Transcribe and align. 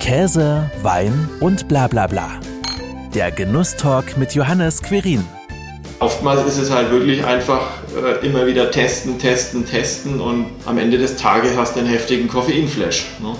Käse, 0.00 0.70
Wein 0.82 1.28
und 1.40 1.68
bla 1.68 1.86
bla 1.86 2.06
bla. 2.06 2.30
Der 3.14 3.30
Genusstalk 3.30 4.16
mit 4.16 4.34
Johannes 4.34 4.82
Querin. 4.82 5.24
Oftmals 5.98 6.46
ist 6.46 6.56
es 6.56 6.70
halt 6.70 6.90
wirklich 6.90 7.22
einfach 7.24 7.68
äh, 7.94 8.26
immer 8.26 8.46
wieder 8.46 8.70
testen, 8.70 9.18
testen, 9.18 9.66
testen 9.66 10.18
und 10.18 10.46
am 10.64 10.78
Ende 10.78 10.96
des 10.96 11.16
Tages 11.16 11.54
hast 11.56 11.76
du 11.76 11.80
einen 11.80 11.90
heftigen 11.90 12.28
Koffeinflash. 12.28 13.08
Ne? 13.20 13.36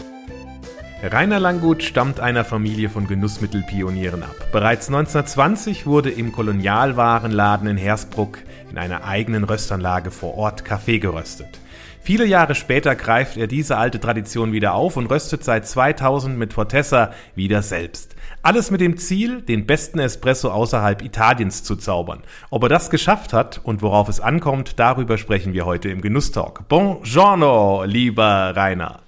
Rainer 1.10 1.40
Langgut 1.40 1.82
stammt 1.82 2.20
einer 2.20 2.44
Familie 2.44 2.90
von 2.90 3.06
Genussmittelpionieren 3.06 4.22
ab. 4.22 4.36
Bereits 4.52 4.88
1920 4.88 5.86
wurde 5.86 6.10
im 6.10 6.30
Kolonialwarenladen 6.30 7.68
in 7.68 7.78
Hersbruck 7.78 8.38
in 8.70 8.76
einer 8.76 9.04
eigenen 9.04 9.44
Röstanlage 9.44 10.10
vor 10.10 10.36
Ort 10.36 10.66
Kaffee 10.66 10.98
geröstet. 10.98 11.58
Viele 12.02 12.24
Jahre 12.24 12.54
später 12.54 12.96
greift 12.96 13.36
er 13.36 13.46
diese 13.46 13.76
alte 13.76 14.00
Tradition 14.00 14.52
wieder 14.52 14.72
auf 14.74 14.96
und 14.96 15.06
röstet 15.06 15.44
seit 15.44 15.66
2000 15.66 16.38
mit 16.38 16.54
Fortessa 16.54 17.12
wieder 17.34 17.60
selbst. 17.60 18.16
Alles 18.42 18.70
mit 18.70 18.80
dem 18.80 18.96
Ziel, 18.96 19.42
den 19.42 19.66
besten 19.66 19.98
Espresso 19.98 20.50
außerhalb 20.50 21.02
Italiens 21.02 21.62
zu 21.62 21.76
zaubern. 21.76 22.22
Ob 22.48 22.62
er 22.62 22.70
das 22.70 22.88
geschafft 22.88 23.34
hat 23.34 23.60
und 23.62 23.82
worauf 23.82 24.08
es 24.08 24.18
ankommt, 24.18 24.78
darüber 24.78 25.18
sprechen 25.18 25.52
wir 25.52 25.66
heute 25.66 25.90
im 25.90 26.00
Genusstalk. 26.00 26.66
Buongiorno, 26.68 27.84
lieber 27.84 28.54
Rainer. 28.56 29.00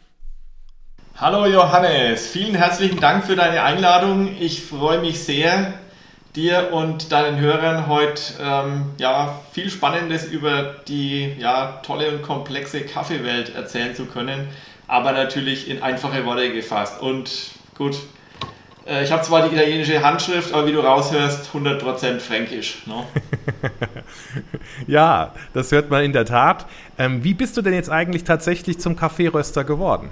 Hallo 1.17 1.47
Johannes, 1.47 2.27
vielen 2.27 2.57
herzlichen 2.57 3.01
Dank 3.01 3.25
für 3.25 3.37
deine 3.37 3.63
Einladung. 3.63 4.37
Ich 4.39 4.65
freue 4.65 5.01
mich 5.01 5.25
sehr, 5.25 5.75
dir 6.35 6.73
und 6.73 7.13
deinen 7.13 7.39
Hörern 7.39 7.87
heute 7.89 8.23
ähm, 8.41 8.87
ja, 8.99 9.39
viel 9.53 9.69
Spannendes 9.69 10.25
über 10.25 10.77
die 10.89 11.35
ja, 11.39 11.81
tolle 11.85 12.11
und 12.11 12.23
komplexe 12.23 12.83
Kaffeewelt 12.83 13.55
erzählen 13.55 13.95
zu 13.95 14.07
können, 14.07 14.49
aber 14.89 15.13
natürlich 15.13 15.69
in 15.69 15.83
einfache 15.83 16.25
Worte 16.25 16.53
gefasst. 16.53 17.03
Und 17.03 17.51
gut, 17.77 17.99
äh, 18.87 19.05
ich 19.05 19.13
habe 19.13 19.23
zwar 19.23 19.47
die 19.47 19.55
italienische 19.55 20.03
Handschrift, 20.03 20.55
aber 20.55 20.67
wie 20.67 20.73
du 20.73 20.81
raushörst, 20.81 21.51
100% 21.53 22.21
fränkisch. 22.21 22.87
Ne? 22.87 23.05
ja, 24.87 25.35
das 25.53 25.71
hört 25.71 25.91
man 25.91 26.03
in 26.03 26.15
der 26.15 26.25
Tat. 26.25 26.67
Ähm, 26.99 27.23
wie 27.25 27.35
bist 27.35 27.59
du 27.59 27.63
denn 27.63 27.75
jetzt 27.75 27.91
eigentlich 27.91 28.25
tatsächlich 28.25 28.79
zum 28.79 28.97
Kaffeeröster 28.97 29.65
geworden? 29.65 30.11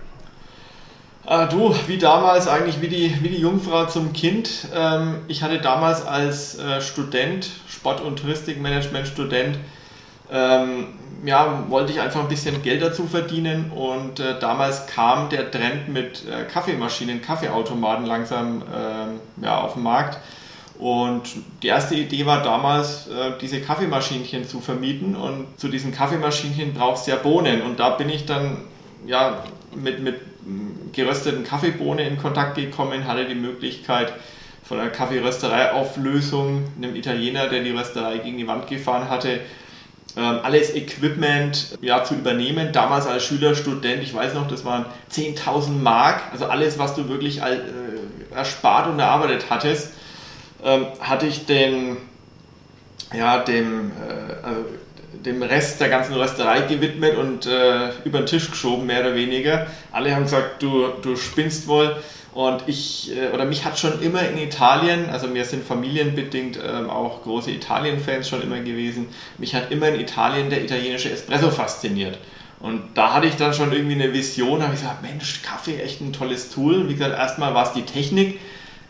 Äh, 1.26 1.48
du, 1.48 1.74
wie 1.86 1.98
damals 1.98 2.48
eigentlich, 2.48 2.80
wie 2.80 2.88
die, 2.88 3.22
wie 3.22 3.28
die 3.28 3.40
Jungfrau 3.40 3.86
zum 3.86 4.12
Kind. 4.12 4.68
Ähm, 4.74 5.16
ich 5.28 5.42
hatte 5.42 5.60
damals 5.60 6.04
als 6.06 6.58
äh, 6.58 6.80
Student, 6.80 7.48
Sport- 7.68 8.00
und 8.00 8.18
Touristikmanagement-Student, 8.18 9.58
ähm, 10.32 10.86
ja, 11.24 11.64
wollte 11.68 11.92
ich 11.92 12.00
einfach 12.00 12.20
ein 12.20 12.28
bisschen 12.28 12.62
Geld 12.62 12.80
dazu 12.80 13.06
verdienen 13.06 13.70
und 13.72 14.20
äh, 14.20 14.38
damals 14.38 14.86
kam 14.86 15.28
der 15.28 15.50
Trend 15.50 15.88
mit 15.88 16.22
äh, 16.26 16.44
Kaffeemaschinen, 16.44 17.20
Kaffeeautomaten 17.20 18.06
langsam 18.06 18.62
ähm, 18.74 19.20
ja, 19.42 19.60
auf 19.60 19.74
den 19.74 19.82
Markt. 19.82 20.18
Und 20.78 21.24
die 21.62 21.66
erste 21.66 21.94
Idee 21.94 22.24
war 22.24 22.42
damals, 22.42 23.08
äh, 23.08 23.32
diese 23.38 23.60
Kaffeemaschinchen 23.60 24.48
zu 24.48 24.60
vermieten. 24.60 25.14
Und 25.14 25.46
zu 25.58 25.68
diesen 25.68 25.92
Kaffeemaschinchen 25.92 26.72
brauchst 26.72 27.06
du 27.06 27.10
ja 27.10 27.18
Bohnen. 27.18 27.60
Und 27.60 27.78
da 27.78 27.90
bin 27.90 28.08
ich 28.08 28.24
dann 28.24 28.56
ja, 29.06 29.44
mit, 29.74 30.00
mit 30.00 30.14
gerösteten 30.92 31.44
Kaffeebohnen 31.44 32.06
in 32.06 32.18
Kontakt 32.18 32.56
gekommen, 32.56 33.06
hatte 33.06 33.26
die 33.26 33.34
Möglichkeit 33.34 34.12
von 34.62 34.78
einer 34.78 34.90
Kaffeerösterei-Auflösung, 34.90 36.64
einem 36.76 36.94
Italiener, 36.94 37.48
der 37.48 37.62
die 37.62 37.70
Rösterei 37.70 38.18
gegen 38.18 38.38
die 38.38 38.46
Wand 38.46 38.68
gefahren 38.68 39.10
hatte, 39.10 39.40
ähm, 40.16 40.40
alles 40.42 40.74
Equipment 40.74 41.78
ja, 41.80 42.04
zu 42.04 42.14
übernehmen. 42.14 42.72
Damals 42.72 43.06
als 43.06 43.24
Schüler, 43.24 43.54
Student, 43.54 44.02
ich 44.02 44.14
weiß 44.14 44.34
noch, 44.34 44.48
das 44.48 44.64
waren 44.64 44.86
10.000 45.12 45.70
Mark, 45.70 46.22
also 46.32 46.46
alles, 46.46 46.78
was 46.78 46.94
du 46.94 47.08
wirklich 47.08 47.40
äh, 47.40 47.58
erspart 48.34 48.88
und 48.88 48.98
erarbeitet 48.98 49.46
hattest, 49.50 49.92
ähm, 50.64 50.86
hatte 51.00 51.26
ich 51.26 51.46
den, 51.46 51.96
ja, 53.12 53.38
dem, 53.38 53.90
äh, 53.90 54.46
also 54.46 54.64
dem 55.24 55.42
Rest 55.42 55.80
der 55.80 55.88
ganzen 55.88 56.14
Rösterei 56.14 56.62
gewidmet 56.62 57.16
und 57.16 57.46
äh, 57.46 57.90
über 58.04 58.18
den 58.18 58.26
Tisch 58.26 58.50
geschoben, 58.50 58.86
mehr 58.86 59.00
oder 59.00 59.14
weniger. 59.14 59.66
Alle 59.92 60.14
haben 60.14 60.24
gesagt, 60.24 60.62
du, 60.62 60.88
du 61.02 61.16
spinnst 61.16 61.66
wohl. 61.66 61.96
Und 62.32 62.62
ich, 62.68 63.10
äh, 63.16 63.34
oder 63.34 63.44
mich 63.44 63.64
hat 63.64 63.78
schon 63.78 64.00
immer 64.02 64.26
in 64.28 64.38
Italien, 64.38 65.10
also 65.10 65.32
wir 65.34 65.44
sind 65.44 65.64
familienbedingt 65.64 66.58
ähm, 66.64 66.88
auch 66.88 67.22
große 67.22 67.50
Italien-Fans 67.50 68.28
schon 68.28 68.42
immer 68.42 68.60
gewesen, 68.60 69.08
mich 69.38 69.54
hat 69.54 69.72
immer 69.72 69.88
in 69.88 70.00
Italien 70.00 70.48
der 70.48 70.62
italienische 70.62 71.10
Espresso 71.10 71.50
fasziniert. 71.50 72.18
Und 72.60 72.82
da 72.94 73.14
hatte 73.14 73.26
ich 73.26 73.36
dann 73.36 73.54
schon 73.54 73.72
irgendwie 73.72 73.94
eine 73.94 74.12
Vision, 74.12 74.62
habe 74.62 74.74
ich 74.74 74.80
gesagt, 74.80 75.02
Mensch, 75.02 75.42
Kaffee, 75.42 75.80
echt 75.80 76.00
ein 76.02 76.12
tolles 76.12 76.50
Tool. 76.50 76.88
Wie 76.88 76.92
gesagt, 76.92 77.16
erstmal 77.16 77.54
war 77.54 77.66
es 77.66 77.72
die 77.72 77.82
Technik, 77.82 78.38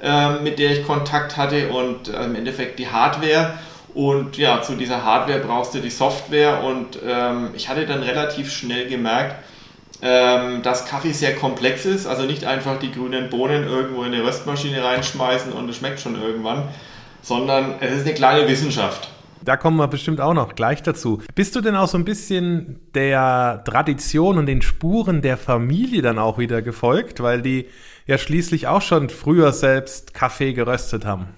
äh, 0.02 0.40
mit 0.40 0.58
der 0.58 0.72
ich 0.72 0.84
Kontakt 0.84 1.36
hatte 1.36 1.68
und 1.68 2.08
äh, 2.08 2.24
im 2.24 2.34
Endeffekt 2.34 2.78
die 2.80 2.88
Hardware. 2.88 3.58
Und 3.94 4.36
ja, 4.36 4.62
zu 4.62 4.74
dieser 4.76 5.04
Hardware 5.04 5.40
brauchst 5.40 5.74
du 5.74 5.80
die 5.80 5.90
Software 5.90 6.62
und 6.62 6.98
ähm, 7.06 7.50
ich 7.54 7.68
hatte 7.68 7.86
dann 7.86 8.02
relativ 8.02 8.52
schnell 8.52 8.88
gemerkt, 8.88 9.36
ähm, 10.02 10.62
dass 10.62 10.86
Kaffee 10.86 11.12
sehr 11.12 11.34
komplex 11.34 11.84
ist, 11.84 12.06
also 12.06 12.22
nicht 12.22 12.44
einfach 12.44 12.78
die 12.78 12.92
grünen 12.92 13.28
Bohnen 13.30 13.64
irgendwo 13.64 14.02
in 14.02 14.14
eine 14.14 14.24
Röstmaschine 14.24 14.82
reinschmeißen 14.82 15.52
und 15.52 15.68
es 15.68 15.76
schmeckt 15.76 16.00
schon 16.00 16.20
irgendwann, 16.20 16.68
sondern 17.20 17.74
es 17.80 17.92
ist 17.92 18.06
eine 18.06 18.14
kleine 18.14 18.48
Wissenschaft. 18.48 19.08
Da 19.42 19.56
kommen 19.56 19.78
wir 19.78 19.88
bestimmt 19.88 20.20
auch 20.20 20.34
noch 20.34 20.54
gleich 20.54 20.82
dazu. 20.82 21.22
Bist 21.34 21.56
du 21.56 21.60
denn 21.62 21.74
auch 21.74 21.88
so 21.88 21.96
ein 21.96 22.04
bisschen 22.04 22.78
der 22.94 23.62
Tradition 23.64 24.36
und 24.36 24.46
den 24.46 24.60
Spuren 24.60 25.22
der 25.22 25.38
Familie 25.38 26.02
dann 26.02 26.18
auch 26.18 26.38
wieder 26.38 26.60
gefolgt, 26.60 27.22
weil 27.22 27.40
die 27.40 27.66
ja 28.06 28.18
schließlich 28.18 28.68
auch 28.68 28.82
schon 28.82 29.08
früher 29.08 29.52
selbst 29.52 30.12
Kaffee 30.12 30.52
geröstet 30.52 31.06
haben? 31.06 31.28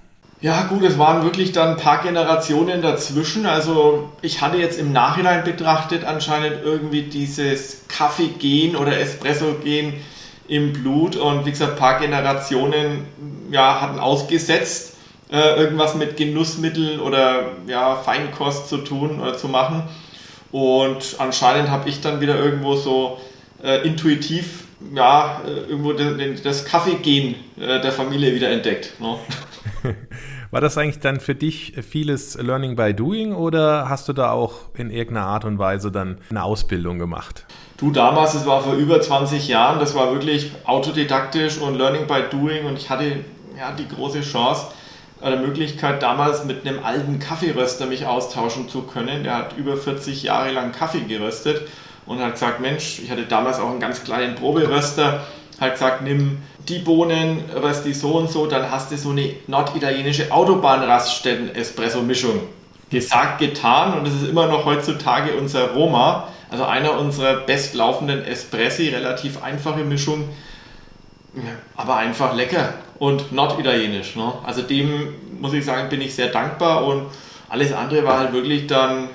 Ja, 0.42 0.64
gut, 0.64 0.82
es 0.82 0.98
waren 0.98 1.22
wirklich 1.22 1.52
dann 1.52 1.70
ein 1.70 1.76
paar 1.76 2.02
Generationen 2.02 2.82
dazwischen. 2.82 3.46
Also 3.46 4.10
ich 4.22 4.40
hatte 4.40 4.56
jetzt 4.56 4.76
im 4.76 4.90
Nachhinein 4.90 5.44
betrachtet 5.44 6.04
anscheinend 6.04 6.64
irgendwie 6.64 7.02
dieses 7.02 7.86
Kaffee-Gen 7.86 8.74
oder 8.74 8.98
Espresso-Gen 8.98 9.94
im 10.48 10.72
Blut 10.72 11.14
und 11.14 11.46
wie 11.46 11.52
gesagt, 11.52 11.74
ein 11.74 11.78
paar 11.78 12.00
Generationen 12.00 13.06
ja, 13.52 13.80
hatten 13.80 14.00
ausgesetzt, 14.00 14.96
äh, 15.30 15.60
irgendwas 15.60 15.94
mit 15.94 16.16
Genussmitteln 16.16 16.98
oder 16.98 17.52
ja, 17.68 17.94
Feinkost 17.94 18.68
zu 18.68 18.78
tun 18.78 19.20
oder 19.20 19.38
zu 19.38 19.46
machen. 19.46 19.84
Und 20.50 21.14
anscheinend 21.18 21.70
habe 21.70 21.88
ich 21.88 22.00
dann 22.00 22.20
wieder 22.20 22.36
irgendwo 22.36 22.74
so 22.74 23.20
äh, 23.62 23.86
intuitiv 23.86 24.64
ja, 24.92 25.40
äh, 25.46 25.70
irgendwo 25.70 25.92
das 25.92 26.64
Kaffee-Gen 26.64 27.36
äh, 27.60 27.80
der 27.80 27.92
Familie 27.92 28.34
wieder 28.34 28.50
entdeckt. 28.50 28.94
Ne? 28.98 29.16
War 30.52 30.60
das 30.60 30.76
eigentlich 30.76 31.00
dann 31.00 31.18
für 31.18 31.34
dich 31.34 31.72
vieles 31.80 32.34
Learning 32.34 32.76
by 32.76 32.92
Doing 32.92 33.32
oder 33.32 33.88
hast 33.88 34.06
du 34.08 34.12
da 34.12 34.32
auch 34.32 34.52
in 34.76 34.90
irgendeiner 34.90 35.26
Art 35.26 35.46
und 35.46 35.58
Weise 35.58 35.90
dann 35.90 36.18
eine 36.28 36.44
Ausbildung 36.44 36.98
gemacht? 36.98 37.46
Du, 37.78 37.90
damals, 37.90 38.34
das 38.34 38.44
war 38.44 38.60
vor 38.60 38.74
über 38.74 39.00
20 39.00 39.48
Jahren, 39.48 39.78
das 39.80 39.94
war 39.94 40.12
wirklich 40.12 40.52
autodidaktisch 40.64 41.56
und 41.56 41.78
Learning 41.78 42.06
by 42.06 42.24
Doing 42.30 42.66
und 42.66 42.76
ich 42.76 42.90
hatte 42.90 43.24
ja 43.58 43.72
die 43.72 43.88
große 43.88 44.20
Chance, 44.20 44.66
oder 45.22 45.36
Möglichkeit, 45.36 46.02
damals 46.02 46.44
mit 46.44 46.66
einem 46.66 46.84
alten 46.84 47.18
Kaffeeröster 47.18 47.86
mich 47.86 48.04
austauschen 48.04 48.68
zu 48.68 48.82
können. 48.82 49.22
Der 49.22 49.36
hat 49.36 49.56
über 49.56 49.78
40 49.78 50.24
Jahre 50.24 50.50
lang 50.50 50.72
Kaffee 50.72 51.00
geröstet 51.00 51.62
und 52.04 52.20
hat 52.20 52.32
gesagt, 52.32 52.60
Mensch, 52.60 53.00
ich 53.02 53.10
hatte 53.10 53.24
damals 53.24 53.58
auch 53.58 53.70
einen 53.70 53.80
ganz 53.80 54.04
kleinen 54.04 54.34
Proberöster, 54.34 55.22
hat 55.60 55.72
gesagt, 55.72 56.02
nimm 56.02 56.38
die 56.68 56.78
Bohnen, 56.78 57.42
röst 57.54 57.84
die 57.84 57.92
so 57.92 58.12
und 58.12 58.30
so, 58.30 58.46
dann 58.46 58.70
hast 58.70 58.92
du 58.92 58.96
so 58.96 59.10
eine 59.10 59.34
norditalienische 59.46 60.30
Autobahnraststätten-Espresso-Mischung. 60.30 62.40
Gesagt, 62.90 63.38
getan 63.38 63.98
und 63.98 64.06
es 64.06 64.14
ist 64.14 64.28
immer 64.28 64.46
noch 64.46 64.64
heutzutage 64.66 65.34
unser 65.34 65.72
Roma, 65.72 66.28
also 66.50 66.64
einer 66.64 66.98
unserer 66.98 67.36
bestlaufenden 67.36 68.22
Espressi, 68.24 68.90
relativ 68.90 69.42
einfache 69.42 69.84
Mischung, 69.84 70.28
aber 71.76 71.96
einfach 71.96 72.36
lecker 72.36 72.74
und 72.98 73.32
norditalienisch. 73.32 74.14
Ne? 74.16 74.34
Also 74.44 74.60
dem 74.60 75.14
muss 75.40 75.54
ich 75.54 75.64
sagen, 75.64 75.88
bin 75.88 76.02
ich 76.02 76.14
sehr 76.14 76.28
dankbar 76.28 76.84
und 76.84 77.06
alles 77.48 77.72
andere 77.72 78.04
war 78.04 78.18
halt 78.18 78.34
wirklich 78.34 78.66
dann 78.66 79.08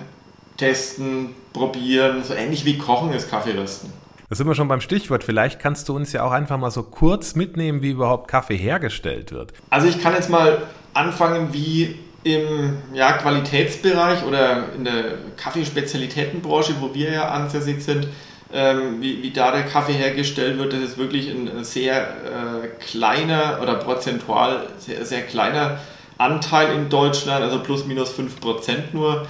testen, 0.58 1.36
probieren, 1.54 2.24
so 2.24 2.34
ähnlich 2.34 2.66
wie 2.66 2.78
Kochen 2.78 3.14
ist 3.14 3.30
Kaffeerösten. 3.30 3.94
Da 4.30 4.36
sind 4.36 4.48
wir 4.48 4.56
schon 4.56 4.68
beim 4.68 4.82
Stichwort. 4.82 5.24
Vielleicht 5.24 5.60
kannst 5.60 5.88
du 5.88 5.96
uns 5.96 6.12
ja 6.12 6.24
auch 6.24 6.32
einfach 6.32 6.58
mal 6.58 6.72
so 6.72 6.84
kurz 6.84 7.36
mitnehmen, 7.36 7.82
wie 7.82 7.92
überhaupt 7.92 8.28
Kaffee 8.28 8.58
hergestellt 8.58 9.32
wird. 9.32 9.54
Also 9.70 9.88
ich 9.88 10.02
kann 10.02 10.14
jetzt 10.14 10.30
mal 10.30 10.64
anfangen, 10.94 11.54
wie 11.54 11.98
im 12.24 12.78
ja, 12.94 13.14
Qualitätsbereich 13.14 14.26
oder 14.26 14.74
in 14.76 14.84
der 14.84 15.14
Kaffeespezialitätenbranche, 15.38 16.76
wo 16.82 16.94
wir 16.94 17.12
ja 17.12 17.30
ansässig 17.30 17.82
sind, 17.82 18.10
ähm, 18.52 19.02
wie, 19.02 19.24
wie, 19.24 19.32
da 19.32 19.52
der 19.52 19.64
Kaffee 19.64 19.94
hergestellt 19.94 20.58
wird. 20.58 20.74
Das 20.74 20.82
ist 20.82 20.98
wirklich 20.98 21.30
ein 21.30 21.64
sehr 21.64 22.02
äh, 22.02 22.68
kleiner 22.80 23.60
oder 23.62 23.76
prozentual 23.76 24.68
sehr, 24.78 25.06
sehr 25.06 25.22
kleiner 25.22 25.80
Anteil 26.18 26.74
in 26.74 26.90
Deutschland, 26.90 27.44
also 27.44 27.60
plus 27.60 27.86
minus 27.86 28.14
5% 28.18 28.92
nur. 28.92 29.26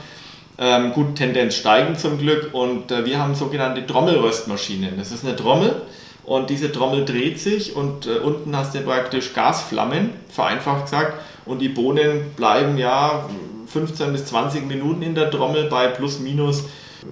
Ähm, 0.60 0.94
gut, 0.94 1.16
Tendenz 1.16 1.56
steigend 1.56 2.00
zum 2.00 2.18
Glück 2.18 2.54
und 2.54 2.92
äh, 2.92 3.06
wir 3.06 3.20
haben 3.20 3.36
sogenannte 3.36 3.86
Trommelröstmaschinen. 3.86 4.98
Das 4.98 5.12
ist 5.12 5.24
eine 5.24 5.36
Trommel 5.36 5.84
Und 6.24 6.50
diese 6.50 6.72
Trommel 6.72 7.06
dreht 7.06 7.40
sich 7.40 7.76
und 7.76 8.08
äh, 8.08 8.18
unten 8.18 8.58
hast 8.58 8.74
du 8.74 8.82
praktisch 8.82 9.34
Gasflammen, 9.34 10.10
vereinfacht 10.30 10.86
gesagt. 10.86 11.22
Und 11.46 11.60
die 11.60 11.70
Bohnen 11.70 12.32
bleiben 12.36 12.78
ja 12.78 13.30
15 13.68 14.12
bis 14.12 14.26
20 14.26 14.68
Minuten 14.68 15.04
in 15.04 15.14
der 15.14 15.30
Trommel 15.30 15.70
bei 15.70 15.88
plus 15.88 16.20
minus 16.20 16.64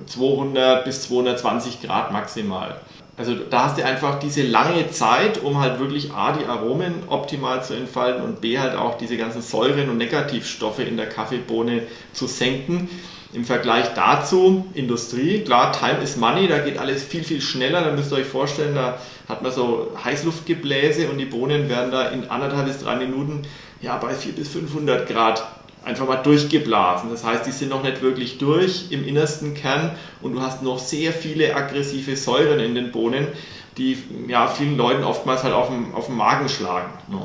200 0.08 0.84
bis 0.84 1.04
220 1.04 1.82
Grad 1.84 2.12
maximal. 2.12 2.82
Also 3.18 3.34
da 3.36 3.66
hast 3.66 3.78
du 3.78 3.86
einfach 3.86 4.20
diese 4.20 4.44
lange 4.44 4.90
Zeit, 4.90 5.42
um 5.42 5.60
halt 5.60 5.80
wirklich 5.80 6.12
A, 6.12 6.34
die 6.34 6.46
Aromen 6.46 6.96
optimal 7.08 7.64
zu 7.64 7.74
entfalten 7.74 8.22
und 8.22 8.42
B, 8.42 8.60
halt 8.60 8.76
auch 8.76 8.98
diese 8.98 9.16
ganzen 9.16 9.42
Säuren 9.42 9.90
und 9.90 9.98
Negativstoffe 9.98 10.80
in 10.80 10.98
der 10.98 11.08
Kaffeebohne 11.08 11.84
zu 12.12 12.28
senken. 12.28 12.90
Im 13.36 13.44
Vergleich 13.44 13.94
dazu, 13.96 14.66
Industrie, 14.74 15.42
klar, 15.42 15.74
Time 15.74 16.02
is 16.02 16.16
Money, 16.16 16.48
da 16.48 16.60
geht 16.60 16.78
alles 16.78 17.04
viel, 17.04 17.24
viel 17.24 17.42
schneller. 17.42 17.84
Da 17.84 17.92
müsst 17.92 18.12
ihr 18.14 18.20
euch 18.20 18.26
vorstellen, 18.26 18.76
da 18.76 18.98
hat 19.28 19.42
man 19.42 19.52
so 19.52 19.92
Heißluftgebläse 20.04 21.10
und 21.10 21.18
die 21.18 21.26
Bohnen 21.26 21.68
werden 21.68 21.92
da 21.92 22.08
in 22.08 22.30
anderthalb 22.30 22.66
bis 22.68 22.80
drei 22.80 22.96
Minuten 22.96 23.42
ja, 23.82 23.98
bei 23.98 24.14
400 24.14 24.36
bis 24.36 24.54
500 24.54 25.08
Grad 25.10 25.46
einfach 25.84 26.08
mal 26.08 26.16
durchgeblasen. 26.16 27.10
Das 27.12 27.26
heißt, 27.26 27.46
die 27.46 27.52
sind 27.52 27.70
noch 27.70 27.84
nicht 27.84 28.02
wirklich 28.02 28.38
durch 28.38 28.86
im 28.92 29.06
innersten 29.06 29.54
Kern 29.54 29.92
und 30.22 30.34
du 30.34 30.42
hast 30.42 30.64
noch 30.64 30.80
sehr 30.80 31.12
viele 31.12 31.56
aggressive 31.56 32.16
Säuren 32.16 32.60
in 32.60 32.74
den 32.74 32.92
Bohnen, 32.92 33.28
die 33.78 33.98
ja, 34.30 34.48
vielen 34.48 34.78
Leuten 34.78 35.04
oftmals 35.04 35.44
halt 35.44 35.54
auf 35.54 35.68
den, 35.68 35.94
auf 35.94 36.06
den 36.06 36.16
Magen 36.16 36.48
schlagen. 36.48 36.92
Ne? 37.10 37.22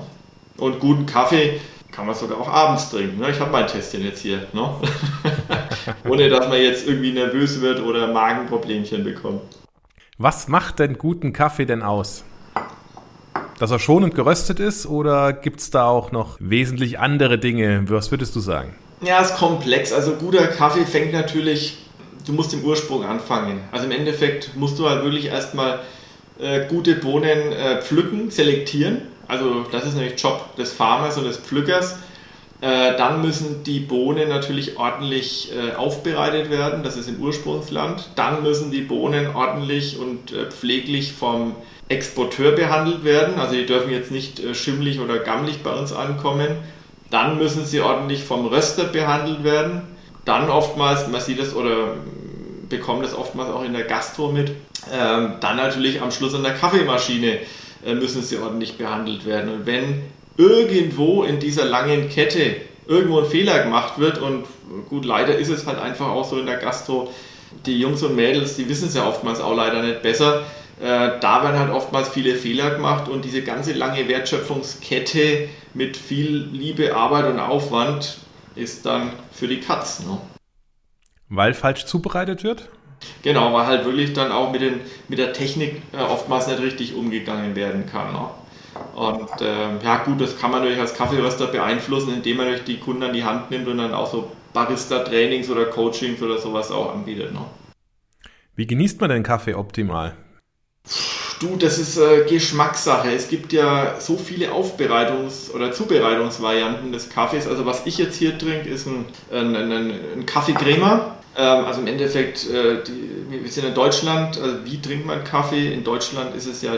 Und 0.57 0.81
guten 0.81 1.07
Kaffee 1.07 1.61
kann 1.92 2.06
man 2.06 2.14
sogar 2.14 2.40
auch 2.40 2.48
abends 2.48 2.90
trinken. 2.90 3.19
Ne? 3.19 3.31
Ich 3.31 3.40
habe 3.40 3.50
mein 3.50 3.66
Testchen 3.66 4.04
jetzt 4.04 4.20
hier. 4.20 4.46
Ne? 4.52 4.75
Ohne 6.08 6.28
dass 6.28 6.48
man 6.48 6.60
jetzt 6.60 6.87
irgendwie 6.87 7.12
nervös 7.12 7.60
wird 7.60 7.81
oder 7.81 8.12
Magenproblemchen 8.12 9.04
bekommt. 9.04 9.42
Was 10.19 10.48
macht 10.48 10.78
denn 10.78 10.98
guten 10.98 11.32
Kaffee 11.32 11.64
denn 11.64 11.82
aus? 11.82 12.25
dass 13.60 13.70
er 13.70 13.78
schonend 13.78 14.14
geröstet 14.14 14.58
ist 14.58 14.87
oder 14.87 15.34
gibt 15.34 15.60
es 15.60 15.70
da 15.70 15.87
auch 15.87 16.12
noch 16.12 16.38
wesentlich 16.40 16.98
andere 16.98 17.38
Dinge? 17.38 17.84
Was 17.88 18.10
würdest 18.10 18.34
du 18.34 18.40
sagen? 18.40 18.75
Ja, 19.02 19.20
ist 19.20 19.37
komplex. 19.37 19.92
Also 19.92 20.14
guter 20.14 20.46
Kaffee 20.46 20.87
fängt 20.87 21.12
natürlich, 21.12 21.76
du 22.26 22.32
musst 22.32 22.54
im 22.54 22.64
Ursprung 22.64 23.04
anfangen. 23.04 23.60
Also 23.70 23.84
im 23.84 23.92
Endeffekt 23.92 24.56
musst 24.56 24.78
du 24.78 24.88
halt 24.88 25.04
wirklich 25.04 25.26
erstmal 25.26 25.81
äh, 26.40 26.66
gute 26.69 26.94
Bohnen 26.94 27.52
äh, 27.52 27.82
pflücken, 27.82 28.31
selektieren. 28.31 29.02
Also 29.31 29.65
das 29.71 29.87
ist 29.87 29.94
nämlich 29.94 30.21
Job 30.21 30.56
des 30.56 30.73
Farmers 30.73 31.17
und 31.17 31.25
des 31.25 31.38
Pflückers. 31.38 31.97
Äh, 32.61 32.97
dann 32.99 33.23
müssen 33.23 33.65
die 33.65 33.81
Bohnen 33.81 34.29
natürlich 34.29 34.77
ordentlich 34.77 35.50
äh, 35.53 35.75
aufbereitet 35.77 36.50
werden, 36.50 36.82
das 36.82 36.97
ist 36.97 37.09
im 37.09 37.21
Ursprungsland. 37.21 38.11
Dann 38.17 38.43
müssen 38.43 38.71
die 38.71 38.82
Bohnen 38.82 39.35
ordentlich 39.35 39.99
und 39.99 40.32
äh, 40.32 40.50
pfleglich 40.50 41.12
vom 41.12 41.55
Exporteur 41.88 42.53
behandelt 42.53 43.03
werden. 43.03 43.38
Also 43.38 43.55
die 43.55 43.65
dürfen 43.65 43.91
jetzt 43.91 44.11
nicht 44.11 44.41
äh, 44.41 44.55
schimmlig 44.55 45.00
oder 45.00 45.21
gammelig 45.21 45.62
bei 45.62 45.73
uns 45.73 45.93
ankommen. 45.93 46.49
Dann 47.11 47.38
müssen 47.38 47.65
sie 47.65 47.81
ordentlich 47.81 48.25
vom 48.25 48.47
Röster 48.47 48.85
behandelt 48.85 49.43
werden. 49.43 49.83
Dann 50.26 50.50
oftmals, 50.50 51.09
man 51.09 51.21
sieht 51.21 51.41
das 51.41 51.55
oder 51.55 51.97
bekommt 52.69 53.05
das 53.05 53.15
oftmals 53.15 53.50
auch 53.50 53.65
in 53.65 53.73
der 53.73 53.85
Gastro 53.85 54.31
mit. 54.31 54.50
Ähm, 54.93 55.33
dann 55.41 55.56
natürlich 55.56 56.03
am 56.03 56.11
Schluss 56.11 56.35
an 56.35 56.43
der 56.43 56.55
Kaffeemaschine 56.55 57.38
müssen 57.85 58.23
sie 58.23 58.38
ordentlich 58.38 58.77
behandelt 58.77 59.27
werden. 59.27 59.53
Und 59.53 59.67
wenn 59.67 60.03
irgendwo 60.37 61.23
in 61.23 61.38
dieser 61.38 61.65
langen 61.65 62.09
Kette 62.09 62.56
irgendwo 62.87 63.21
ein 63.21 63.27
Fehler 63.27 63.62
gemacht 63.62 63.99
wird 63.99 64.19
und 64.19 64.44
gut, 64.88 65.05
leider 65.05 65.37
ist 65.37 65.49
es 65.49 65.67
halt 65.67 65.79
einfach 65.79 66.09
auch 66.09 66.29
so 66.29 66.38
in 66.38 66.47
der 66.47 66.56
Gastro, 66.56 67.12
die 67.67 67.81
Jungs 67.81 68.03
und 68.03 68.17
Mädels, 68.17 68.56
die 68.56 68.69
wissen 68.69 68.88
es 68.88 68.94
ja 68.94 69.06
oftmals 69.06 69.41
auch 69.41 69.55
leider 69.55 69.82
nicht 69.82 70.03
besser, 70.03 70.44
äh, 70.81 71.21
da 71.21 71.43
werden 71.44 71.59
halt 71.59 71.71
oftmals 71.71 72.09
viele 72.09 72.35
Fehler 72.35 72.71
gemacht 72.71 73.09
und 73.09 73.25
diese 73.25 73.43
ganze 73.43 73.73
lange 73.73 74.09
Wertschöpfungskette 74.09 75.49
mit 75.75 75.97
viel 75.97 76.49
Liebe, 76.53 76.94
Arbeit 76.97 77.26
und 77.26 77.38
Aufwand 77.38 78.19
ist 78.55 78.87
dann 78.87 79.11
für 79.33 79.47
die 79.47 79.61
Katz. 79.61 80.00
Ne? 80.00 80.19
Weil 81.29 81.55
falsch 81.55 81.85
zubereitet 81.85 82.43
wird? 82.44 82.71
Genau, 83.23 83.52
weil 83.52 83.67
halt 83.67 83.85
wirklich 83.85 84.12
dann 84.12 84.32
auch 84.32 84.52
mit, 84.52 84.61
den, 84.61 84.81
mit 85.08 85.19
der 85.19 85.32
Technik 85.32 85.82
äh, 85.93 86.02
oftmals 86.02 86.47
nicht 86.47 86.61
richtig 86.61 86.94
umgegangen 86.94 87.56
werden 87.56 87.87
kann. 87.87 88.12
Ne? 88.12 88.29
Und 88.94 89.41
äh, 89.41 89.85
ja 89.85 89.99
gut, 90.05 90.20
das 90.20 90.38
kann 90.38 90.50
man 90.50 90.61
natürlich 90.61 90.81
als 90.81 90.94
Kaffeeröster 90.94 91.47
beeinflussen, 91.47 92.14
indem 92.14 92.38
man 92.38 92.47
natürlich 92.47 92.64
die 92.64 92.79
Kunden 92.79 93.02
an 93.02 93.12
die 93.12 93.25
Hand 93.25 93.50
nimmt 93.50 93.69
und 93.69 93.79
dann 93.79 93.94
auch 93.94 94.11
so 94.11 94.31
Barista-Trainings 94.52 95.50
oder 95.50 95.67
Coachings 95.67 96.23
oder 96.23 96.38
sowas 96.38 96.70
auch 96.70 96.94
anbietet. 96.94 97.32
Ne? 97.32 97.41
Wie 98.56 98.67
genießt 98.67 99.00
man 99.00 99.11
den 99.11 99.23
Kaffee 99.23 99.55
optimal? 99.55 100.14
Du, 101.41 101.56
das 101.56 101.79
ist 101.79 101.97
äh, 101.97 102.26
Geschmackssache. 102.29 103.11
Es 103.12 103.29
gibt 103.29 103.55
ja 103.55 103.99
so 103.99 104.19
viele 104.19 104.52
Aufbereitungs- 104.52 105.50
oder 105.52 105.73
Zubereitungsvarianten 105.73 106.93
des 106.93 107.08
Kaffees. 107.08 107.47
Also 107.47 107.64
was 107.64 107.87
ich 107.87 107.97
jetzt 107.97 108.17
hier 108.17 108.37
trinke, 108.37 108.69
ist 108.69 108.87
ein, 108.87 109.06
ein, 109.32 109.56
ein, 109.56 109.91
ein 110.17 110.26
Kaffeecrema. 110.26 111.17
Ähm, 111.37 111.65
also 111.65 111.81
im 111.81 111.87
Endeffekt, 111.87 112.49
äh, 112.49 112.82
die, 112.85 113.43
wir 113.43 113.50
sind 113.50 113.67
in 113.67 113.75
Deutschland. 113.75 114.41
Also 114.41 114.65
wie 114.65 114.81
trinkt 114.81 115.06
man 115.06 115.25
Kaffee? 115.25 115.73
In 115.73 115.85
Deutschland 115.85 116.35
ist 116.35 116.47
es 116.47 116.62
ja 116.62 116.73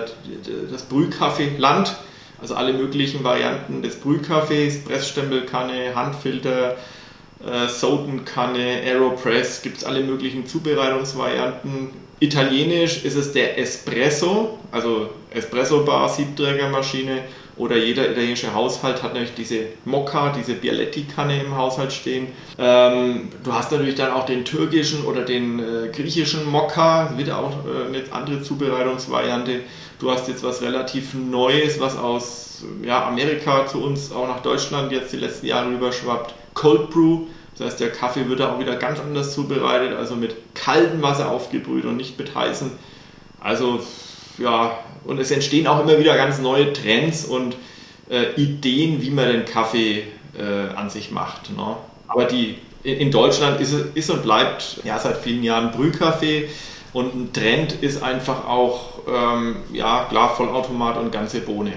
das 0.71 0.83
Brühkaffeeland. 0.83 1.97
Also 2.41 2.55
alle 2.57 2.73
möglichen 2.73 3.23
Varianten 3.23 3.83
des 3.83 4.01
Brühkaffees, 4.01 4.85
Pressstempelkanne, 4.85 5.95
Handfilter, 5.95 6.77
äh, 7.45 7.69
Sotenkanne, 7.69 8.81
Aeropress, 8.85 9.63
gibt 9.63 9.79
es 9.79 9.85
alle 9.85 10.03
möglichen 10.03 10.47
Zubereitungsvarianten 10.47 11.91
Italienisch 12.23 13.05
ist 13.05 13.17
es 13.17 13.33
der 13.33 13.59
Espresso, 13.59 14.61
also 14.71 15.11
Espresso-Bar, 15.31 16.09
Siebträgermaschine 16.09 17.25
oder 17.57 17.77
jeder 17.77 18.11
italienische 18.11 18.55
Haushalt 18.55 19.03
hat 19.03 19.15
natürlich 19.15 19.35
diese 19.35 19.67
Mokka, 19.85 20.33
diese 20.37 20.55
Bialetti-Kanne 20.55 21.43
im 21.43 21.57
Haushalt 21.57 21.93
stehen. 21.93 22.29
Ähm, 22.59 23.29
du 23.45 23.53
hast 23.53 23.73
natürlich 23.73 23.95
dann 23.95 24.13
auch 24.13 24.27
den 24.27 24.45
türkischen 24.45 25.05
oder 25.05 25.23
den 25.23 25.59
äh, 25.59 25.89
griechischen 25.89 26.51
Mokka, 26.51 27.13
wieder 27.17 27.39
auch 27.39 27.53
äh, 27.67 27.89
eine 27.89 28.03
andere 28.11 28.43
Zubereitungsvariante. 28.43 29.61
Du 29.99 30.11
hast 30.11 30.29
jetzt 30.29 30.43
was 30.43 30.63
relativ 30.63 31.15
Neues, 31.15 31.79
was 31.79 31.97
aus 31.97 32.65
ja, 32.83 33.07
Amerika 33.07 33.67
zu 33.67 33.83
uns, 33.83 34.13
auch 34.13 34.27
nach 34.27 34.41
Deutschland 34.41 34.91
jetzt 34.93 35.13
die 35.13 35.19
letzten 35.19 35.47
Jahre 35.47 35.69
rüberschwappt. 35.69 36.35
Cold 36.55 36.91
Brew 36.91 37.27
das 37.59 37.67
heißt, 37.73 37.81
der 37.81 37.93
Kaffee 37.93 38.29
wird 38.29 38.41
da 38.41 38.53
auch 38.53 38.59
wieder 38.59 38.77
ganz 38.77 38.99
anders 38.99 39.35
zubereitet, 39.35 39.97
also 39.97 40.17
mit 40.17 40.35
kaltem 40.55 41.03
Wasser 41.03 41.31
aufgebrüht 41.31 41.85
und 41.85 41.97
nicht 41.97 42.19
mit 42.19 42.35
heißem. 42.35 42.71
Also 43.41 43.81
ja, 44.39 44.79
und 45.05 45.19
es 45.19 45.31
entstehen 45.31 45.67
auch 45.67 45.81
immer 45.81 45.99
wieder 45.99 46.17
ganz 46.17 46.39
neue 46.39 46.73
Trends 46.73 47.25
und 47.25 47.57
äh, 48.11 48.35
Ideen, 48.37 49.03
wie 49.03 49.11
man 49.11 49.29
den 49.29 49.45
Kaffee 49.45 50.05
äh, 50.39 50.75
an 50.75 50.91
sich 50.91 51.11
macht. 51.11 51.57
Ne? 51.57 51.77
Aber 52.09 52.25
die, 52.25 52.57
in, 52.83 53.11
Deutschland 53.11 53.61
ist, 53.61 53.75
ist 53.95 54.11
und 54.11 54.23
bleibt 54.23 54.81
ja 54.85 54.99
seit 54.99 55.19
vielen 55.19 55.43
Jahren 55.43 55.71
Brühkaffee 55.71 56.49
und 56.93 57.15
ein 57.15 57.33
Trend 57.33 57.73
ist 57.73 58.03
einfach 58.03 58.47
auch, 58.47 59.01
ähm, 59.09 59.57
ja 59.73 60.07
klar, 60.09 60.35
Vollautomat 60.37 60.99
und 60.99 61.11
ganze 61.11 61.41
Bohne. 61.41 61.73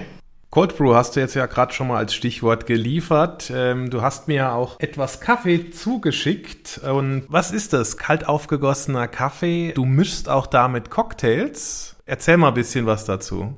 Cold 0.50 0.76
Brew 0.76 0.94
hast 0.94 1.16
du 1.16 1.20
jetzt 1.20 1.34
ja 1.34 1.46
gerade 1.46 1.74
schon 1.74 1.88
mal 1.88 1.98
als 1.98 2.14
Stichwort 2.14 2.66
geliefert. 2.66 3.52
Ähm, 3.54 3.90
du 3.90 4.00
hast 4.00 4.26
mir 4.26 4.52
auch 4.52 4.80
etwas 4.80 5.20
Kaffee 5.20 5.70
zugeschickt. 5.70 6.80
Und 6.82 7.24
was 7.28 7.50
ist 7.50 7.72
das? 7.72 7.98
Kalt 7.98 8.26
aufgegossener 8.26 9.06
Kaffee. 9.08 9.72
Du 9.74 9.84
mischst 9.84 10.28
auch 10.28 10.46
damit 10.46 10.88
Cocktails. 10.88 11.95
Erzähl 12.08 12.36
mal 12.36 12.48
ein 12.48 12.54
bisschen 12.54 12.86
was 12.86 13.04
dazu. 13.04 13.52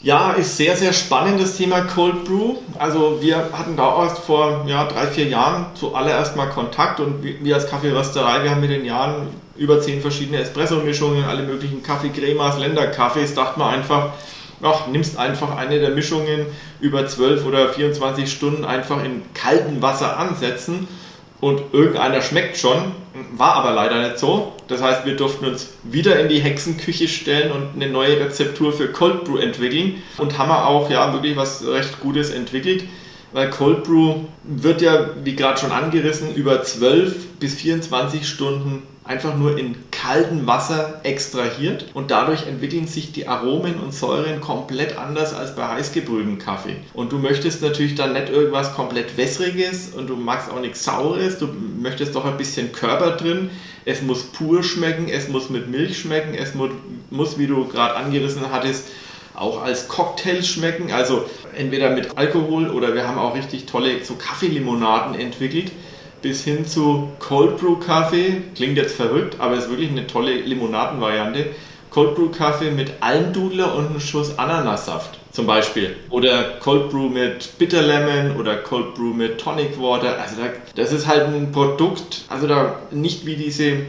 Ja, 0.00 0.30
ist 0.30 0.56
sehr, 0.56 0.76
sehr 0.76 0.92
spannend 0.92 1.40
das 1.40 1.56
Thema 1.56 1.80
Cold 1.80 2.24
Brew. 2.24 2.58
Also 2.78 3.18
wir 3.20 3.50
hatten 3.52 3.76
da 3.76 4.04
erst 4.04 4.20
vor 4.20 4.64
ja, 4.68 4.84
drei, 4.84 5.08
vier 5.08 5.26
Jahren 5.26 5.66
zuallererst 5.74 6.36
mal 6.36 6.46
Kontakt 6.46 7.00
und 7.00 7.24
wir 7.24 7.54
als 7.56 7.68
Kaffeerösterei, 7.68 8.44
wir 8.44 8.52
haben 8.52 8.60
mit 8.60 8.70
den 8.70 8.84
Jahren 8.84 9.26
über 9.56 9.80
zehn 9.80 10.00
verschiedene 10.00 10.38
Espresso-Mischungen, 10.38 11.24
alle 11.24 11.42
möglichen 11.42 11.82
Kaffeecremas, 11.82 12.60
Länderkaffees, 12.60 13.34
dachten 13.34 13.60
wir 13.60 13.66
einfach, 13.66 14.10
ach, 14.62 14.86
nimmst 14.86 15.18
einfach 15.18 15.56
eine 15.56 15.80
der 15.80 15.90
Mischungen 15.90 16.46
über 16.78 17.04
12 17.04 17.44
oder 17.44 17.70
24 17.70 18.30
Stunden 18.30 18.64
einfach 18.64 19.02
in 19.02 19.22
kaltem 19.34 19.82
Wasser 19.82 20.16
ansetzen 20.16 20.86
und 21.40 21.60
irgendeiner 21.72 22.22
schmeckt 22.22 22.56
schon, 22.56 22.92
war 23.36 23.54
aber 23.54 23.72
leider 23.72 24.00
nicht 24.00 24.20
so. 24.20 24.52
Das 24.68 24.82
heißt, 24.82 25.06
wir 25.06 25.16
durften 25.16 25.46
uns 25.46 25.70
wieder 25.82 26.20
in 26.20 26.28
die 26.28 26.40
Hexenküche 26.40 27.08
stellen 27.08 27.52
und 27.52 27.74
eine 27.74 27.90
neue 27.90 28.20
Rezeptur 28.20 28.72
für 28.72 28.88
Cold 28.88 29.24
Brew 29.24 29.38
entwickeln 29.38 30.02
und 30.18 30.38
haben 30.38 30.50
auch 30.50 30.90
ja 30.90 31.12
wirklich 31.12 31.36
was 31.36 31.66
recht 31.66 32.00
Gutes 32.00 32.30
entwickelt, 32.30 32.84
weil 33.32 33.48
Cold 33.50 33.84
Brew 33.84 34.16
wird 34.44 34.82
ja, 34.82 35.10
wie 35.24 35.34
gerade 35.34 35.58
schon 35.58 35.72
angerissen, 35.72 36.34
über 36.34 36.62
12 36.62 37.38
bis 37.40 37.54
24 37.54 38.28
Stunden 38.28 38.82
einfach 39.08 39.36
nur 39.36 39.58
in 39.58 39.74
kaltem 39.90 40.46
Wasser 40.46 41.00
extrahiert 41.02 41.86
und 41.94 42.10
dadurch 42.10 42.46
entwickeln 42.46 42.86
sich 42.86 43.10
die 43.10 43.26
Aromen 43.26 43.80
und 43.80 43.94
Säuren 43.94 44.42
komplett 44.42 44.98
anders 44.98 45.32
als 45.32 45.56
bei 45.56 45.66
heißgebrühtem 45.66 46.38
Kaffee. 46.38 46.76
Und 46.92 47.10
du 47.10 47.18
möchtest 47.18 47.62
natürlich 47.62 47.94
dann 47.94 48.12
nicht 48.12 48.28
irgendwas 48.28 48.74
komplett 48.74 49.16
wässriges 49.16 49.94
und 49.96 50.08
du 50.08 50.16
magst 50.16 50.50
auch 50.50 50.60
nichts 50.60 50.84
saures, 50.84 51.38
du 51.38 51.48
möchtest 51.80 52.14
doch 52.14 52.26
ein 52.26 52.36
bisschen 52.36 52.70
Körper 52.70 53.12
drin. 53.12 53.50
Es 53.86 54.02
muss 54.02 54.24
pur 54.24 54.62
schmecken, 54.62 55.08
es 55.08 55.28
muss 55.28 55.48
mit 55.48 55.70
Milch 55.70 55.98
schmecken, 55.98 56.34
es 56.34 56.52
muss, 56.54 57.38
wie 57.38 57.46
du 57.46 57.66
gerade 57.66 57.96
angerissen 57.96 58.42
hattest, 58.52 58.88
auch 59.34 59.62
als 59.62 59.88
Cocktails 59.88 60.46
schmecken, 60.46 60.92
also 60.92 61.24
entweder 61.56 61.90
mit 61.90 62.18
Alkohol 62.18 62.68
oder 62.68 62.94
wir 62.94 63.08
haben 63.08 63.16
auch 63.16 63.34
richtig 63.34 63.64
tolle 63.64 64.04
so 64.04 64.16
Kaffeelimonaden 64.16 65.18
entwickelt, 65.18 65.72
bis 66.22 66.44
hin 66.44 66.66
zu 66.66 67.08
Cold 67.18 67.58
Brew 67.58 67.76
Kaffee. 67.76 68.42
Klingt 68.54 68.76
jetzt 68.76 68.96
verrückt, 68.96 69.36
aber 69.38 69.56
ist 69.56 69.70
wirklich 69.70 69.90
eine 69.90 70.06
tolle 70.06 70.32
Limonadenvariante. 70.32 71.46
Cold 71.90 72.14
Brew 72.14 72.28
Kaffee 72.28 72.70
mit 72.70 72.92
Almdudler 73.00 73.74
und 73.74 73.86
einem 73.86 74.00
Schuss 74.00 74.38
Ananassaft 74.38 75.18
zum 75.32 75.46
Beispiel. 75.46 75.96
Oder 76.10 76.58
Cold 76.60 76.90
Brew 76.90 77.08
mit 77.08 77.58
Bitter 77.58 77.82
Lemon 77.82 78.36
oder 78.36 78.56
Cold 78.56 78.94
Brew 78.94 79.14
mit 79.14 79.38
Tonic 79.38 79.80
Water. 79.80 80.18
Also 80.20 80.36
da, 80.36 80.48
das 80.74 80.92
ist 80.92 81.06
halt 81.06 81.28
ein 81.28 81.52
Produkt, 81.52 82.24
also 82.28 82.46
da 82.46 82.80
nicht 82.90 83.24
wie 83.24 83.36
diese 83.36 83.82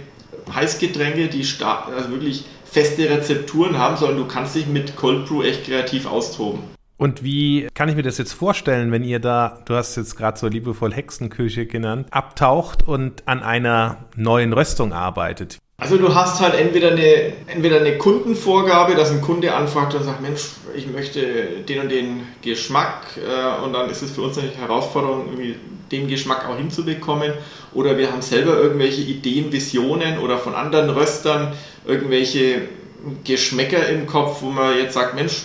Heißgetränke, 0.53 1.27
die 1.27 1.45
also 1.61 2.11
wirklich 2.11 2.45
feste 2.65 3.09
Rezepturen 3.09 3.77
haben, 3.77 3.97
sondern 3.97 4.17
du 4.17 4.25
kannst 4.25 4.55
dich 4.55 4.67
mit 4.67 4.95
Cold 4.95 5.25
Brew 5.25 5.43
echt 5.43 5.65
kreativ 5.65 6.05
austoben. 6.05 6.61
Und 6.99 7.23
wie 7.23 7.69
kann 7.73 7.87
ich 7.87 7.95
mir 7.95 8.03
das 8.03 8.17
jetzt 8.17 8.33
vorstellen, 8.33 8.91
wenn 8.91 9.05
ihr 9.05 9.19
da, 9.19 9.61
du 9.63 9.73
hast 9.73 9.95
jetzt 9.95 10.17
gerade 10.17 10.37
so 10.37 10.47
liebevoll 10.47 10.93
Hexenküche 10.93 11.65
genannt, 11.65 12.07
abtaucht 12.11 12.85
und 12.85 13.25
an 13.25 13.41
einer 13.41 14.03
neuen 14.17 14.51
Röstung 14.51 14.91
arbeitet? 14.91 15.59
Also 15.77 15.97
du 15.97 16.13
hast 16.13 16.41
halt 16.41 16.55
entweder 16.55 16.91
eine, 16.91 17.31
entweder 17.47 17.77
eine 17.77 17.97
Kundenvorgabe, 17.97 18.95
dass 18.95 19.11
ein 19.11 19.21
Kunde 19.21 19.55
anfragt 19.55 19.95
und 19.95 20.03
sagt, 20.03 20.21
Mensch, 20.21 20.41
ich 20.75 20.87
möchte 20.87 21.61
den 21.69 21.79
und 21.79 21.89
den 21.89 22.23
Geschmack 22.41 23.05
äh, 23.15 23.63
und 23.63 23.71
dann 23.71 23.89
ist 23.89 24.01
es 24.01 24.11
für 24.11 24.23
uns 24.23 24.37
eine 24.37 24.49
Herausforderung, 24.49 25.27
irgendwie 25.27 25.55
den 25.93 26.09
Geschmack 26.09 26.49
auch 26.49 26.57
hinzubekommen. 26.57 27.31
Oder 27.73 27.97
wir 27.97 28.11
haben 28.11 28.21
selber 28.21 28.57
irgendwelche 28.57 29.03
Ideen, 29.03 29.53
Visionen 29.53 30.19
oder 30.19 30.37
von 30.37 30.53
anderen 30.53 30.89
Röstern 30.89 31.53
irgendwelche 31.87 32.63
Geschmäcker 33.23 33.87
im 33.87 34.05
Kopf, 34.05 34.41
wo 34.41 34.49
man 34.49 34.77
jetzt 34.77 34.95
sagt, 34.95 35.15
Mensch, 35.15 35.43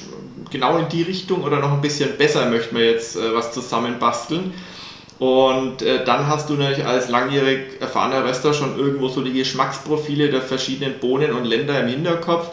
genau 0.55 0.79
in 0.79 0.89
die 0.89 1.03
Richtung 1.03 1.43
oder 1.43 1.59
noch 1.59 1.73
ein 1.73 1.81
bisschen 1.81 2.17
besser 2.17 2.49
möchten 2.49 2.77
wir 2.77 2.87
jetzt 2.87 3.17
äh, 3.17 3.35
was 3.35 3.53
zusammenbasteln. 3.53 4.55
Und 5.19 5.83
äh, 5.83 6.05
dann 6.05 6.27
hast 6.29 6.49
du 6.49 6.55
natürlich 6.55 6.85
als 6.85 7.09
langjährig 7.09 7.81
erfahrener 7.81 8.25
Röster 8.25 8.55
schon 8.55 8.79
irgendwo 8.79 9.09
so 9.09 9.23
die 9.23 9.33
Geschmacksprofile 9.33 10.31
der 10.31 10.43
verschiedenen 10.43 10.99
Bohnen 11.01 11.33
und 11.33 11.45
Länder 11.45 11.81
im 11.81 11.89
Hinterkopf 11.89 12.51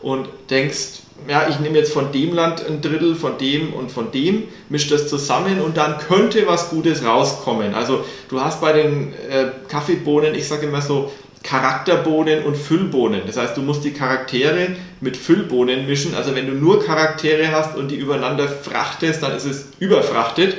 und 0.00 0.28
denkst, 0.50 1.00
ja, 1.28 1.48
ich 1.48 1.60
nehme 1.60 1.78
jetzt 1.78 1.92
von 1.92 2.12
dem 2.12 2.34
Land 2.34 2.64
ein 2.66 2.80
Drittel, 2.80 3.14
von 3.14 3.38
dem 3.38 3.72
und 3.72 3.90
von 3.90 4.10
dem, 4.10 4.44
mische 4.68 4.90
das 4.90 5.08
zusammen 5.08 5.60
und 5.60 5.76
dann 5.76 5.98
könnte 5.98 6.46
was 6.46 6.70
Gutes 6.70 7.04
rauskommen. 7.04 7.74
Also 7.74 8.04
du 8.28 8.40
hast 8.40 8.60
bei 8.60 8.72
den 8.72 9.12
äh, 9.30 9.46
Kaffeebohnen, 9.68 10.34
ich 10.34 10.46
sage 10.46 10.66
immer 10.66 10.82
so, 10.82 11.10
Charakterbohnen 11.44 12.42
und 12.42 12.56
Füllbohnen. 12.56 13.20
Das 13.26 13.36
heißt, 13.36 13.56
du 13.56 13.62
musst 13.62 13.84
die 13.84 13.92
Charaktere 13.92 14.68
mit 15.00 15.16
Füllbohnen 15.16 15.86
mischen. 15.86 16.14
Also 16.14 16.34
wenn 16.34 16.46
du 16.46 16.52
nur 16.52 16.82
Charaktere 16.82 17.52
hast 17.52 17.76
und 17.76 17.90
die 17.90 17.96
übereinander 17.96 18.48
frachtest, 18.48 19.22
dann 19.22 19.36
ist 19.36 19.44
es 19.44 19.68
überfrachtet 19.78 20.56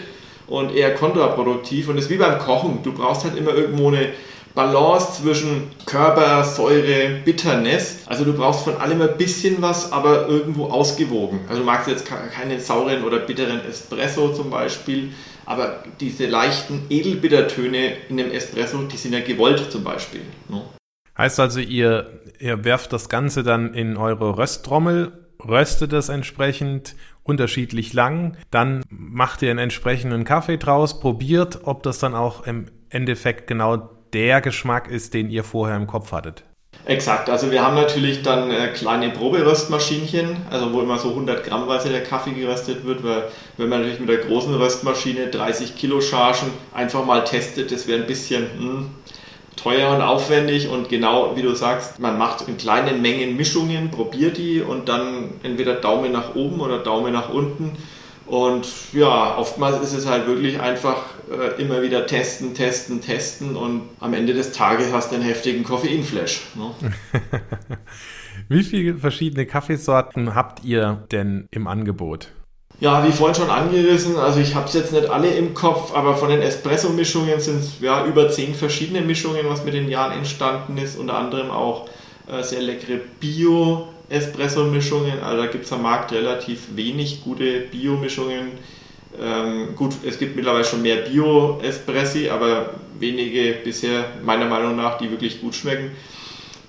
und 0.47 0.73
eher 0.73 0.93
kontraproduktiv. 0.93 1.89
Und 1.89 1.97
es 1.97 2.05
ist 2.05 2.11
wie 2.11 2.17
beim 2.17 2.37
Kochen. 2.37 2.83
Du 2.83 2.93
brauchst 2.93 3.23
halt 3.23 3.35
immer 3.35 3.53
irgendwo 3.53 3.87
eine 3.87 4.09
Balance 4.53 5.21
zwischen 5.21 5.71
Körper, 5.85 6.43
Säure, 6.43 7.19
Bitterness. 7.25 8.03
Also 8.05 8.23
du 8.23 8.33
brauchst 8.33 8.63
von 8.63 8.77
allem 8.77 9.01
ein 9.01 9.17
bisschen 9.17 9.61
was, 9.61 9.91
aber 9.91 10.27
irgendwo 10.29 10.67
ausgewogen. 10.67 11.41
Also 11.49 11.61
du 11.61 11.65
magst 11.65 11.89
jetzt 11.89 12.05
keinen 12.05 12.59
sauren 12.59 13.03
oder 13.03 13.19
bitteren 13.19 13.59
Espresso 13.67 14.29
zum 14.29 14.51
Beispiel, 14.51 15.09
aber 15.45 15.83
diese 15.99 16.25
leichten 16.25 16.85
Edelbittertöne 16.89 17.93
in 18.09 18.17
dem 18.17 18.31
Espresso, 18.31 18.83
die 18.83 18.97
sind 18.97 19.13
ja 19.13 19.21
gewollt 19.21 19.71
zum 19.71 19.83
Beispiel. 19.83 20.21
Ne? 20.49 20.61
Heißt 21.17 21.39
also, 21.39 21.59
ihr, 21.59 22.19
ihr 22.39 22.63
werft 22.65 22.91
das 22.91 23.09
Ganze 23.09 23.43
dann 23.43 23.73
in 23.73 23.95
eure 23.97 24.37
Rösttrommel, 24.37 25.13
röstet 25.43 25.93
es 25.93 26.09
entsprechend 26.09 26.95
unterschiedlich 27.23 27.93
lang, 27.93 28.37
dann 28.51 28.83
macht 28.89 29.41
ihr 29.41 29.49
einen 29.49 29.59
entsprechenden 29.59 30.25
Kaffee 30.25 30.57
draus, 30.57 30.99
probiert, 30.99 31.61
ob 31.63 31.83
das 31.83 31.99
dann 31.99 32.13
auch 32.13 32.45
im 32.45 32.65
Endeffekt 32.89 33.47
genau 33.47 33.89
der 34.13 34.41
Geschmack 34.41 34.89
ist, 34.89 35.13
den 35.13 35.29
ihr 35.29 35.43
vorher 35.43 35.75
im 35.77 35.87
Kopf 35.87 36.11
hattet. 36.11 36.43
Exakt, 36.87 37.31
also 37.31 37.49
wir 37.49 37.63
haben 37.63 37.75
natürlich 37.75 38.21
dann 38.21 38.51
äh, 38.51 38.67
kleine 38.67 39.09
Proberöstmaschinchen, 39.09 40.37
also 40.51 40.71
wo 40.71 40.81
immer 40.81 40.99
so 40.99 41.09
100 41.09 41.43
Grammweise 41.43 41.89
der 41.89 42.03
Kaffee 42.03 42.33
geröstet 42.33 42.85
wird, 42.85 43.03
weil 43.03 43.23
wenn 43.57 43.69
man 43.69 43.79
natürlich 43.79 43.99
mit 44.01 44.09
der 44.09 44.17
großen 44.19 44.53
Röstmaschine 44.53 45.27
30 45.31 45.75
Kilo 45.75 45.99
Chargen 45.99 46.51
einfach 46.75 47.03
mal 47.03 47.23
testet, 47.23 47.71
das 47.71 47.87
wäre 47.87 48.01
ein 48.01 48.05
bisschen 48.05 48.43
hm, 48.59 48.89
teuer 49.55 49.95
und 49.95 50.03
aufwendig 50.03 50.69
und 50.69 50.87
genau 50.87 51.35
wie 51.35 51.41
du 51.41 51.55
sagst, 51.55 51.99
man 51.99 52.19
macht 52.19 52.47
in 52.47 52.57
kleinen 52.57 53.01
Mengen 53.01 53.35
Mischungen, 53.35 53.89
probiert 53.89 54.37
die 54.37 54.61
und 54.61 54.87
dann 54.87 55.31
entweder 55.41 55.73
Daumen 55.73 56.11
nach 56.11 56.35
oben 56.35 56.61
oder 56.61 56.77
Daumen 56.77 57.13
nach 57.13 57.29
unten. 57.29 57.75
Und 58.27 58.67
ja, 58.93 59.37
oftmals 59.37 59.81
ist 59.81 59.93
es 59.93 60.07
halt 60.07 60.25
wirklich 60.25 60.59
einfach 60.59 61.03
äh, 61.29 61.61
immer 61.61 61.81
wieder 61.83 62.07
testen, 62.07 62.55
testen, 62.55 63.01
testen 63.01 63.55
und 63.55 63.83
am 63.99 64.13
Ende 64.13 64.33
des 64.33 64.51
Tages 64.51 64.91
hast 64.91 65.11
du 65.11 65.15
einen 65.15 65.23
heftigen 65.23 65.63
Koffeinflash. 65.63 66.41
Ne? 66.55 66.71
Wie 68.49 68.63
viele 68.63 68.97
verschiedene 68.97 69.45
Kaffeesorten 69.45 70.33
habt 70.33 70.63
ihr 70.63 71.05
denn 71.11 71.47
im 71.51 71.67
Angebot? 71.67 72.29
Ja, 72.81 73.07
wie 73.07 73.11
vorhin 73.13 73.35
schon 73.35 73.49
angerissen, 73.49 74.17
also 74.17 74.41
ich 74.41 74.53
habe 74.53 74.67
es 74.67 74.73
jetzt 74.73 74.91
nicht 74.91 75.09
alle 75.09 75.29
im 75.29 75.53
Kopf, 75.53 75.95
aber 75.95 76.17
von 76.17 76.29
den 76.29 76.41
Espresso-Mischungen 76.41 77.39
sind 77.39 77.59
es 77.59 77.79
ja, 77.79 78.05
über 78.05 78.29
zehn 78.29 78.53
verschiedene 78.53 78.99
Mischungen, 79.01 79.45
was 79.47 79.63
mit 79.63 79.73
den 79.73 79.87
Jahren 79.87 80.11
entstanden 80.17 80.77
ist. 80.77 80.97
Unter 80.97 81.17
anderem 81.17 81.51
auch 81.51 81.87
äh, 82.27 82.43
sehr 82.43 82.61
leckere 82.61 82.99
Bio-Espresso-Mischungen. 84.09 85.21
Also 85.21 85.43
da 85.43 85.47
gibt 85.47 85.65
es 85.65 85.71
am 85.71 85.81
Markt 85.81 86.11
relativ 86.11 86.75
wenig 86.75 87.23
gute 87.23 87.61
Bio-Mischungen. 87.61 88.51
Ähm, 89.21 89.75
gut, 89.75 89.93
es 90.05 90.19
gibt 90.19 90.35
mittlerweile 90.35 90.65
schon 90.65 90.81
mehr 90.81 90.97
Bio-Espressi, 90.97 92.29
aber 92.29 92.71
wenige 92.99 93.53
bisher 93.63 94.05
meiner 94.23 94.45
Meinung 94.45 94.75
nach, 94.75 94.97
die 94.97 95.09
wirklich 95.09 95.41
gut 95.41 95.55
schmecken. 95.55 95.91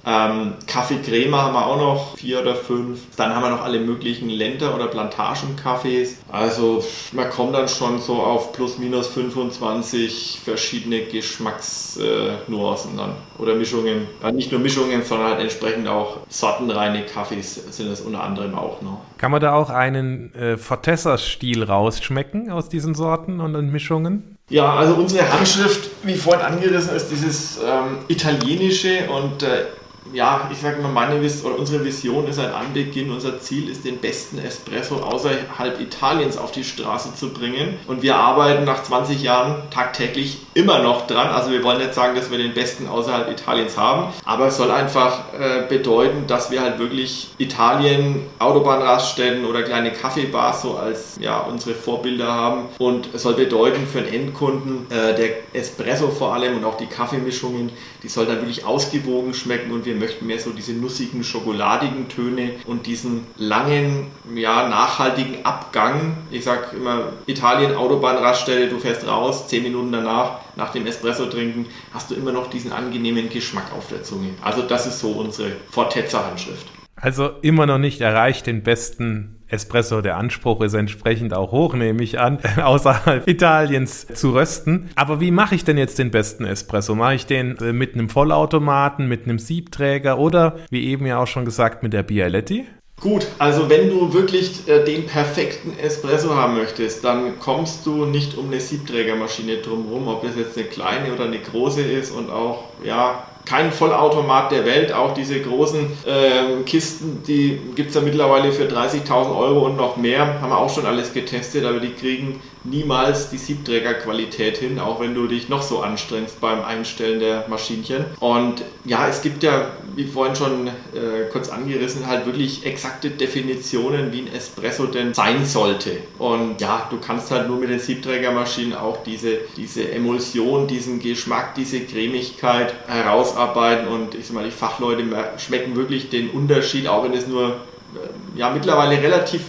Ähm, 0.06 0.54
Kaffeecreme 0.68 1.34
haben 1.34 1.52
wir 1.52 1.66
auch 1.66 1.76
noch, 1.76 2.16
vier 2.16 2.40
oder 2.40 2.54
fünf. 2.54 3.00
Dann 3.16 3.34
haben 3.34 3.42
wir 3.42 3.50
noch 3.50 3.64
alle 3.64 3.80
möglichen 3.80 4.30
Länder- 4.30 4.72
oder 4.74 4.86
Plantagenkaffees. 4.86 6.18
Also 6.30 6.84
man 7.10 7.28
kommt 7.28 7.56
dann 7.56 7.68
schon 7.68 7.98
so 7.98 8.14
auf 8.14 8.52
plus 8.52 8.78
minus 8.78 9.08
25 9.08 10.40
verschiedene 10.44 11.02
Geschmacksnuancen 11.02 12.94
äh, 12.94 12.96
dann. 12.96 13.16
Oder 13.38 13.56
Mischungen. 13.56 14.06
Ja, 14.22 14.30
nicht 14.30 14.52
nur 14.52 14.60
Mischungen, 14.60 15.02
sondern 15.02 15.30
halt 15.30 15.40
entsprechend 15.40 15.88
auch 15.88 16.18
sortenreine 16.28 17.04
Kaffees 17.04 17.54
sind 17.76 17.90
es 17.90 18.00
unter 18.00 18.22
anderem 18.22 18.54
auch 18.54 18.80
noch. 18.82 19.00
Kann 19.18 19.32
man 19.32 19.40
da 19.40 19.54
auch 19.54 19.70
einen 19.70 20.32
äh, 20.34 20.56
Fortessa-Stil 20.56 21.64
rausschmecken 21.64 22.52
aus 22.52 22.68
diesen 22.68 22.94
Sorten 22.94 23.40
und 23.40 23.56
Mischungen? 23.72 24.36
Ja, 24.48 24.74
also 24.76 24.94
unsere 24.94 25.28
Handschrift, 25.32 25.90
wie 26.04 26.14
vorhin 26.14 26.42
angerissen, 26.42 26.94
ist 26.94 27.10
dieses 27.10 27.58
ähm, 27.58 27.98
italienische 28.06 29.10
und 29.10 29.42
äh, 29.42 29.64
ja, 30.12 30.48
ich 30.52 30.58
sage 30.58 30.80
mal, 30.80 30.90
meine 30.90 31.22
Vis 31.22 31.44
oder 31.44 31.58
unsere 31.58 31.84
Vision 31.84 32.26
ist 32.28 32.38
ein 32.38 32.52
Anbeginn. 32.52 33.10
Unser 33.10 33.40
Ziel 33.40 33.68
ist, 33.68 33.84
den 33.84 33.98
besten 33.98 34.38
Espresso 34.38 34.96
außerhalb 34.96 35.80
Italiens 35.80 36.38
auf 36.38 36.52
die 36.52 36.64
Straße 36.64 37.14
zu 37.14 37.30
bringen. 37.30 37.78
Und 37.86 38.02
wir 38.02 38.16
arbeiten 38.16 38.64
nach 38.64 38.82
20 38.82 39.22
Jahren 39.22 39.62
tagtäglich 39.70 40.38
immer 40.54 40.78
noch 40.80 41.06
dran. 41.06 41.28
Also 41.28 41.50
wir 41.50 41.62
wollen 41.62 41.78
nicht 41.78 41.94
sagen, 41.94 42.14
dass 42.16 42.30
wir 42.30 42.38
den 42.38 42.54
besten 42.54 42.86
außerhalb 42.86 43.30
Italiens 43.30 43.76
haben, 43.76 44.12
aber 44.24 44.46
es 44.46 44.56
soll 44.56 44.70
einfach 44.70 45.32
äh, 45.38 45.66
bedeuten, 45.68 46.26
dass 46.26 46.50
wir 46.50 46.62
halt 46.62 46.78
wirklich 46.78 47.28
Italien, 47.38 48.22
Autobahnraststätten 48.38 49.44
oder 49.44 49.62
kleine 49.62 49.92
Kaffeebars 49.92 50.62
so 50.62 50.76
als 50.76 51.16
ja, 51.20 51.40
unsere 51.40 51.74
Vorbilder 51.74 52.32
haben. 52.32 52.66
Und 52.78 53.08
es 53.12 53.22
soll 53.22 53.34
bedeuten 53.34 53.86
für 53.86 53.98
einen 53.98 54.08
Endkunden, 54.08 54.86
äh, 54.90 55.14
der 55.14 55.30
Espresso 55.52 56.08
vor 56.08 56.34
allem 56.34 56.56
und 56.56 56.64
auch 56.64 56.76
die 56.76 56.86
Kaffeemischungen, 56.86 57.70
die 58.02 58.08
soll 58.08 58.26
dann 58.26 58.36
wirklich 58.36 58.64
ausgewogen 58.64 59.34
schmecken 59.34 59.72
und 59.72 59.84
wir 59.84 59.95
möchten 59.98 60.26
mehr 60.26 60.38
so 60.38 60.50
diese 60.50 60.72
nussigen, 60.72 61.24
schokoladigen 61.24 62.08
Töne 62.08 62.52
und 62.66 62.86
diesen 62.86 63.26
langen, 63.36 64.06
ja, 64.34 64.68
nachhaltigen 64.68 65.44
Abgang. 65.44 66.16
Ich 66.30 66.44
sag 66.44 66.72
immer, 66.72 67.12
Italien, 67.26 67.74
Autobahnraststelle, 67.74 68.68
du 68.68 68.78
fährst 68.78 69.06
raus, 69.06 69.48
zehn 69.48 69.62
Minuten 69.62 69.92
danach, 69.92 70.40
nach 70.56 70.72
dem 70.72 70.86
Espresso 70.86 71.26
trinken, 71.26 71.66
hast 71.92 72.10
du 72.10 72.14
immer 72.14 72.32
noch 72.32 72.50
diesen 72.50 72.72
angenehmen 72.72 73.28
Geschmack 73.28 73.72
auf 73.76 73.88
der 73.88 74.02
Zunge. 74.02 74.30
Also 74.42 74.62
das 74.62 74.86
ist 74.86 75.00
so 75.00 75.12
unsere 75.12 75.52
Fortezza-Handschrift. 75.70 76.66
Also 76.96 77.28
immer 77.42 77.66
noch 77.66 77.78
nicht 77.78 78.00
erreicht 78.00 78.46
den 78.46 78.62
besten 78.62 79.35
Espresso, 79.48 80.00
der 80.00 80.16
Anspruch 80.16 80.60
ist 80.60 80.74
entsprechend 80.74 81.34
auch 81.34 81.52
hoch, 81.52 81.74
nehme 81.74 82.02
ich 82.02 82.18
an, 82.18 82.38
außerhalb 82.62 83.26
Italiens 83.28 84.06
zu 84.06 84.32
rösten. 84.32 84.90
Aber 84.96 85.20
wie 85.20 85.30
mache 85.30 85.54
ich 85.54 85.64
denn 85.64 85.78
jetzt 85.78 85.98
den 85.98 86.10
besten 86.10 86.44
Espresso? 86.44 86.94
Mache 86.94 87.14
ich 87.14 87.26
den 87.26 87.56
äh, 87.58 87.72
mit 87.72 87.94
einem 87.94 88.08
Vollautomaten, 88.08 89.08
mit 89.08 89.24
einem 89.24 89.38
Siebträger 89.38 90.18
oder, 90.18 90.56
wie 90.70 90.86
eben 90.86 91.06
ja 91.06 91.18
auch 91.18 91.26
schon 91.26 91.44
gesagt, 91.44 91.82
mit 91.82 91.92
der 91.92 92.02
Bialetti? 92.02 92.66
Gut, 92.98 93.26
also 93.38 93.68
wenn 93.68 93.90
du 93.90 94.14
wirklich 94.14 94.66
äh, 94.68 94.82
den 94.82 95.04
perfekten 95.04 95.78
Espresso 95.78 96.34
haben 96.34 96.56
möchtest, 96.56 97.04
dann 97.04 97.38
kommst 97.38 97.84
du 97.84 98.06
nicht 98.06 98.38
um 98.38 98.46
eine 98.46 98.58
Siebträgermaschine 98.58 99.58
drumherum, 99.58 100.08
ob 100.08 100.22
das 100.22 100.34
jetzt 100.34 100.56
eine 100.56 100.66
kleine 100.66 101.12
oder 101.12 101.24
eine 101.24 101.38
große 101.38 101.82
ist 101.82 102.10
und 102.10 102.30
auch 102.30 102.64
ja 102.82 103.26
kein 103.46 103.72
Vollautomat 103.72 104.50
der 104.52 104.66
Welt. 104.66 104.92
Auch 104.92 105.14
diese 105.14 105.40
großen 105.40 105.86
äh, 106.04 106.62
Kisten, 106.64 107.22
die 107.26 107.58
gibt 107.74 107.90
es 107.90 107.94
ja 107.94 108.02
mittlerweile 108.02 108.52
für 108.52 108.64
30.000 108.64 109.36
Euro 109.38 109.66
und 109.66 109.76
noch 109.76 109.96
mehr. 109.96 110.40
Haben 110.40 110.50
wir 110.50 110.58
auch 110.58 110.74
schon 110.74 110.84
alles 110.84 111.14
getestet, 111.14 111.64
aber 111.64 111.80
die 111.80 111.92
kriegen 111.92 112.40
niemals 112.68 113.30
die 113.30 113.38
Siebträgerqualität 113.38 114.58
hin, 114.58 114.78
auch 114.78 115.00
wenn 115.00 115.14
du 115.14 115.26
dich 115.26 115.48
noch 115.48 115.62
so 115.62 115.80
anstrengst 115.80 116.40
beim 116.40 116.64
Einstellen 116.64 117.20
der 117.20 117.46
Maschinchen. 117.48 118.04
Und 118.20 118.62
ja, 118.84 119.08
es 119.08 119.22
gibt 119.22 119.42
ja, 119.42 119.70
wie 119.94 120.04
vorhin 120.04 120.36
schon 120.36 120.66
äh, 120.68 121.30
kurz 121.30 121.48
angerissen, 121.48 122.06
halt 122.06 122.26
wirklich 122.26 122.66
exakte 122.66 123.10
Definitionen, 123.10 124.12
wie 124.12 124.20
ein 124.20 124.32
Espresso 124.34 124.86
denn 124.86 125.14
sein 125.14 125.44
sollte. 125.44 125.98
Und 126.18 126.60
ja, 126.60 126.86
du 126.90 126.98
kannst 126.98 127.30
halt 127.30 127.48
nur 127.48 127.58
mit 127.58 127.70
den 127.70 127.80
Siebträgermaschinen 127.80 128.74
auch 128.74 129.02
diese, 129.04 129.38
diese 129.56 129.90
Emulsion, 129.90 130.66
diesen 130.66 131.00
Geschmack, 131.00 131.54
diese 131.54 131.80
Cremigkeit 131.80 132.74
herausarbeiten. 132.86 133.88
Und 133.88 134.14
ich 134.14 134.26
sag 134.26 134.34
mal, 134.34 134.44
die 134.44 134.50
Fachleute 134.50 135.04
schmecken 135.38 135.76
wirklich 135.76 136.10
den 136.10 136.30
Unterschied, 136.30 136.88
auch 136.88 137.04
wenn 137.04 137.12
es 137.12 137.26
nur 137.26 137.48
äh, 137.94 138.38
ja, 138.38 138.50
mittlerweile 138.50 139.00
relativ 139.00 139.42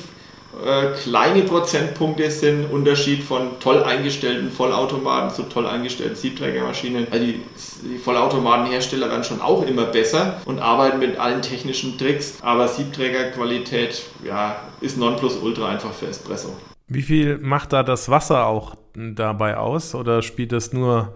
äh, 0.66 0.94
kleine 1.04 1.44
Prozentpunkte 1.44 2.30
sind 2.32 2.72
Unterschied 2.72 3.24
von 3.24 3.60
toll 3.60 3.84
eingestellten 3.84 4.52
Vollautomaten 4.52 5.34
zu 5.34 5.44
toll 5.44 5.68
eingestellten 5.68 6.16
Siebträgermaschinen. 6.16 7.08
Also 7.12 7.26
die, 7.26 7.42
die 7.84 7.98
Vollautomatenhersteller 7.98 9.10
werden 9.10 9.24
schon 9.24 9.42
auch 9.42 9.66
immer 9.66 9.86
besser 9.86 10.42
und 10.46 10.60
arbeiten 10.60 11.00
mit 11.00 11.20
allen 11.20 11.42
technischen 11.42 11.98
Tricks, 11.98 12.40
aber 12.42 12.68
Siebträgerqualität 12.68 14.04
ja, 14.26 14.56
ist 14.82 14.98
Nonplusultra 14.98 15.70
einfach 15.70 15.94
für 15.94 16.08
Espresso. 16.08 16.56
Wie 16.88 17.02
viel 17.02 17.38
macht 17.38 17.74
da 17.74 17.84
das 17.84 18.10
Wasser 18.10 18.46
auch 18.48 18.76
dabei 18.96 19.58
aus 19.58 19.94
oder 19.94 20.22
spielt 20.22 20.52
das 20.52 20.74
nur 20.74 21.14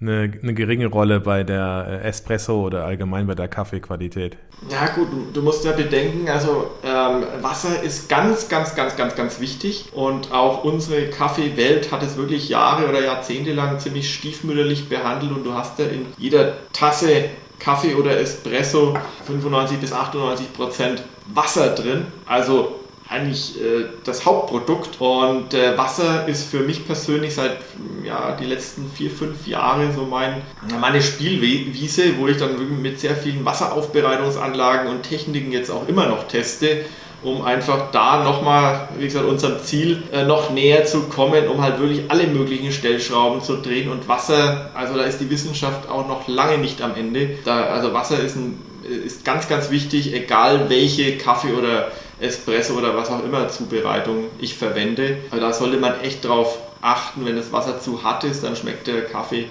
eine, 0.00 0.32
eine 0.42 0.54
geringe 0.54 0.86
Rolle 0.86 1.20
bei 1.20 1.44
der 1.44 2.00
äh, 2.02 2.08
Espresso 2.08 2.60
oder 2.60 2.84
allgemein 2.84 3.26
bei 3.26 3.34
der 3.34 3.48
Kaffeequalität? 3.48 4.36
Ja 4.68 4.86
gut, 4.88 5.08
du, 5.10 5.26
du 5.32 5.42
musst 5.42 5.64
ja 5.64 5.72
bedenken, 5.72 6.28
also 6.28 6.70
ähm, 6.84 7.24
Wasser 7.40 7.82
ist 7.82 8.08
ganz, 8.08 8.48
ganz, 8.48 8.74
ganz, 8.74 8.96
ganz, 8.96 9.14
ganz 9.14 9.40
wichtig 9.40 9.90
und 9.92 10.32
auch 10.32 10.64
unsere 10.64 11.10
Kaffeewelt 11.10 11.92
hat 11.92 12.02
es 12.02 12.16
wirklich 12.16 12.48
Jahre 12.48 12.88
oder 12.88 13.02
Jahrzehnte 13.02 13.52
lang 13.52 13.78
ziemlich 13.78 14.12
stiefmütterlich 14.12 14.88
behandelt 14.88 15.32
und 15.32 15.44
du 15.44 15.54
hast 15.54 15.78
ja 15.78 15.86
in 15.86 16.06
jeder 16.18 16.54
Tasse 16.72 17.30
Kaffee 17.58 17.94
oder 17.94 18.18
Espresso 18.18 18.94
95 19.26 19.78
bis 19.78 19.92
98 19.92 20.52
Prozent 20.52 21.02
Wasser 21.32 21.74
drin. 21.74 22.06
Also 22.26 22.80
eigentlich 23.14 23.56
äh, 23.60 23.86
das 24.04 24.26
Hauptprodukt. 24.26 25.00
Und 25.00 25.54
äh, 25.54 25.78
Wasser 25.78 26.26
ist 26.28 26.50
für 26.50 26.60
mich 26.60 26.86
persönlich 26.86 27.34
seit 27.34 27.58
ja, 28.04 28.36
die 28.38 28.46
letzten 28.46 28.90
vier, 28.90 29.10
fünf 29.10 29.46
Jahre 29.46 29.92
so 29.92 30.02
mein, 30.02 30.42
meine 30.80 31.00
Spielwiese, 31.00 32.18
wo 32.18 32.28
ich 32.28 32.36
dann 32.36 32.82
mit 32.82 33.00
sehr 33.00 33.16
vielen 33.16 33.44
Wasseraufbereitungsanlagen 33.44 34.90
und 34.90 35.02
Techniken 35.02 35.52
jetzt 35.52 35.70
auch 35.70 35.88
immer 35.88 36.06
noch 36.06 36.28
teste 36.28 36.84
um 37.24 37.42
einfach 37.42 37.90
da 37.90 38.22
nochmal, 38.22 38.88
wie 38.98 39.04
gesagt, 39.04 39.24
unserem 39.24 39.58
Ziel 39.62 40.02
äh, 40.12 40.24
noch 40.24 40.50
näher 40.50 40.84
zu 40.84 41.04
kommen, 41.04 41.48
um 41.48 41.62
halt 41.62 41.80
wirklich 41.80 42.02
alle 42.08 42.26
möglichen 42.26 42.70
Stellschrauben 42.70 43.40
zu 43.40 43.56
drehen. 43.56 43.90
Und 43.90 44.06
Wasser, 44.08 44.70
also 44.74 44.94
da 44.94 45.04
ist 45.04 45.20
die 45.20 45.30
Wissenschaft 45.30 45.88
auch 45.88 46.06
noch 46.06 46.28
lange 46.28 46.58
nicht 46.58 46.82
am 46.82 46.94
Ende. 46.94 47.38
Da, 47.44 47.64
also 47.64 47.94
Wasser 47.94 48.20
ist, 48.20 48.36
ein, 48.36 48.60
ist 49.06 49.24
ganz, 49.24 49.48
ganz 49.48 49.70
wichtig, 49.70 50.12
egal 50.12 50.68
welche 50.68 51.16
Kaffee- 51.16 51.54
oder 51.54 51.88
Espresso 52.20 52.74
oder 52.74 52.96
was 52.96 53.10
auch 53.10 53.24
immer 53.24 53.48
Zubereitung 53.48 54.26
ich 54.38 54.54
verwende. 54.54 55.18
Also 55.30 55.44
da 55.44 55.52
sollte 55.52 55.78
man 55.78 56.00
echt 56.00 56.24
drauf 56.24 56.58
achten, 56.80 57.24
wenn 57.24 57.36
das 57.36 57.52
Wasser 57.52 57.80
zu 57.80 58.02
hart 58.02 58.24
ist, 58.24 58.44
dann 58.44 58.56
schmeckt 58.56 58.86
der 58.86 59.04
Kaffee 59.04 59.46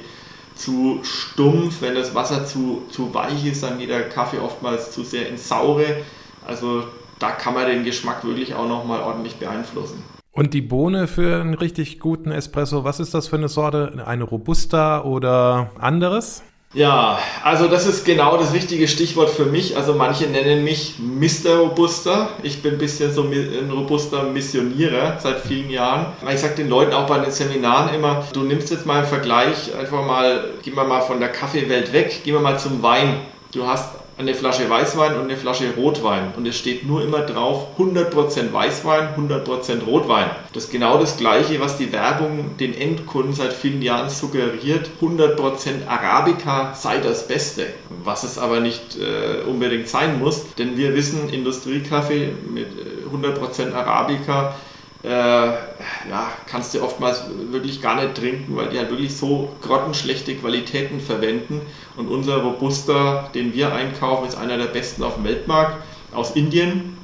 zu 0.55 0.99
stumpf. 1.03 1.81
Wenn 1.81 1.95
das 1.95 2.13
Wasser 2.13 2.45
zu, 2.45 2.83
zu 2.89 3.13
weich 3.13 3.45
ist, 3.45 3.63
dann 3.63 3.79
geht 3.79 3.89
der 3.89 4.09
Kaffee 4.09 4.39
oftmals 4.39 4.91
zu 4.91 5.03
sehr 5.03 5.27
ins 5.27 5.47
Saure. 5.47 5.97
Also 6.45 6.83
da 7.19 7.31
kann 7.31 7.53
man 7.53 7.67
den 7.67 7.83
Geschmack 7.83 8.23
wirklich 8.23 8.53
auch 8.53 8.67
nochmal 8.67 9.01
ordentlich 9.01 9.35
beeinflussen. 9.35 10.03
Und 10.31 10.53
die 10.53 10.61
Bohne 10.61 11.07
für 11.07 11.39
einen 11.41 11.53
richtig 11.53 11.99
guten 11.99 12.31
Espresso, 12.31 12.83
was 12.83 12.99
ist 12.99 13.13
das 13.13 13.27
für 13.27 13.35
eine 13.35 13.49
Sorte? 13.49 14.03
Eine 14.05 14.23
Robusta 14.23 15.03
oder 15.03 15.71
anderes? 15.77 16.41
Ja, 16.73 17.19
also 17.43 17.67
das 17.67 17.85
ist 17.85 18.03
genau 18.03 18.35
das 18.35 18.51
richtige 18.51 18.87
Stichwort 18.87 19.29
für 19.29 19.45
mich. 19.45 19.77
Also 19.77 19.93
manche 19.93 20.25
nennen 20.25 20.63
mich 20.63 20.95
Mr. 20.97 21.57
Robusta. 21.57 22.29
Ich 22.41 22.63
bin 22.63 22.73
ein 22.73 22.77
bisschen 22.79 23.13
so 23.13 23.21
ein 23.23 23.69
robuster 23.71 24.23
Missionierer 24.23 25.19
seit 25.19 25.41
vielen 25.41 25.69
Jahren. 25.69 26.07
Ich 26.33 26.39
sage 26.39 26.55
den 26.55 26.69
Leuten 26.69 26.93
auch 26.93 27.05
bei 27.05 27.19
den 27.19 27.31
Seminaren 27.31 27.93
immer, 27.93 28.23
du 28.33 28.41
nimmst 28.41 28.71
jetzt 28.71 28.87
mal 28.87 28.99
einen 28.99 29.07
Vergleich, 29.07 29.75
einfach 29.79 30.03
mal, 30.03 30.45
gehen 30.63 30.75
wir 30.75 30.83
mal 30.83 31.01
von 31.01 31.19
der 31.19 31.29
Kaffeewelt 31.29 31.93
weg, 31.93 32.23
gehen 32.23 32.33
wir 32.33 32.41
mal 32.41 32.57
zum 32.57 32.81
Wein. 32.81 33.17
Du 33.51 33.67
hast 33.67 33.89
eine 34.17 34.35
Flasche 34.35 34.69
Weißwein 34.69 35.15
und 35.15 35.23
eine 35.23 35.37
Flasche 35.37 35.73
Rotwein. 35.75 36.33
Und 36.37 36.47
es 36.47 36.57
steht 36.57 36.85
nur 36.85 37.03
immer 37.03 37.21
drauf 37.21 37.67
100% 37.79 38.53
Weißwein, 38.53 39.09
100% 39.17 39.83
Rotwein. 39.85 40.29
Das 40.53 40.65
ist 40.65 40.71
genau 40.71 40.97
das 40.99 41.17
Gleiche, 41.17 41.59
was 41.59 41.77
die 41.77 41.91
Werbung 41.91 42.57
den 42.59 42.75
Endkunden 42.75 43.33
seit 43.33 43.53
vielen 43.53 43.81
Jahren 43.81 44.09
suggeriert. 44.09 44.89
100% 45.01 45.87
Arabica 45.87 46.73
sei 46.75 46.99
das 46.99 47.27
Beste. 47.27 47.67
Was 48.03 48.23
es 48.23 48.37
aber 48.37 48.59
nicht 48.59 48.97
äh, 48.97 49.47
unbedingt 49.49 49.87
sein 49.87 50.19
muss. 50.19 50.53
Denn 50.55 50.77
wir 50.77 50.95
wissen, 50.95 51.29
Industriekaffee 51.29 52.33
mit 52.53 52.67
100% 53.11 53.71
äh, 53.71 53.73
Arabica 53.73 54.55
äh, 55.03 55.09
ja, 55.09 56.31
kannst 56.47 56.73
du 56.73 56.81
oftmals 56.81 57.23
wirklich 57.51 57.81
gar 57.81 58.01
nicht 58.01 58.15
trinken, 58.15 58.55
weil 58.55 58.69
die 58.69 58.77
halt 58.77 58.89
wirklich 58.89 59.15
so 59.15 59.49
grottenschlechte 59.61 60.35
Qualitäten 60.35 61.01
verwenden. 61.01 61.61
Und 61.97 62.07
unser 62.07 62.37
Robusta, 62.37 63.29
den 63.35 63.53
wir 63.53 63.73
einkaufen, 63.73 64.27
ist 64.27 64.37
einer 64.37 64.57
der 64.57 64.67
besten 64.67 65.03
auf 65.03 65.15
dem 65.15 65.25
Weltmarkt 65.25 65.83
aus 66.13 66.31
Indien, 66.31 66.97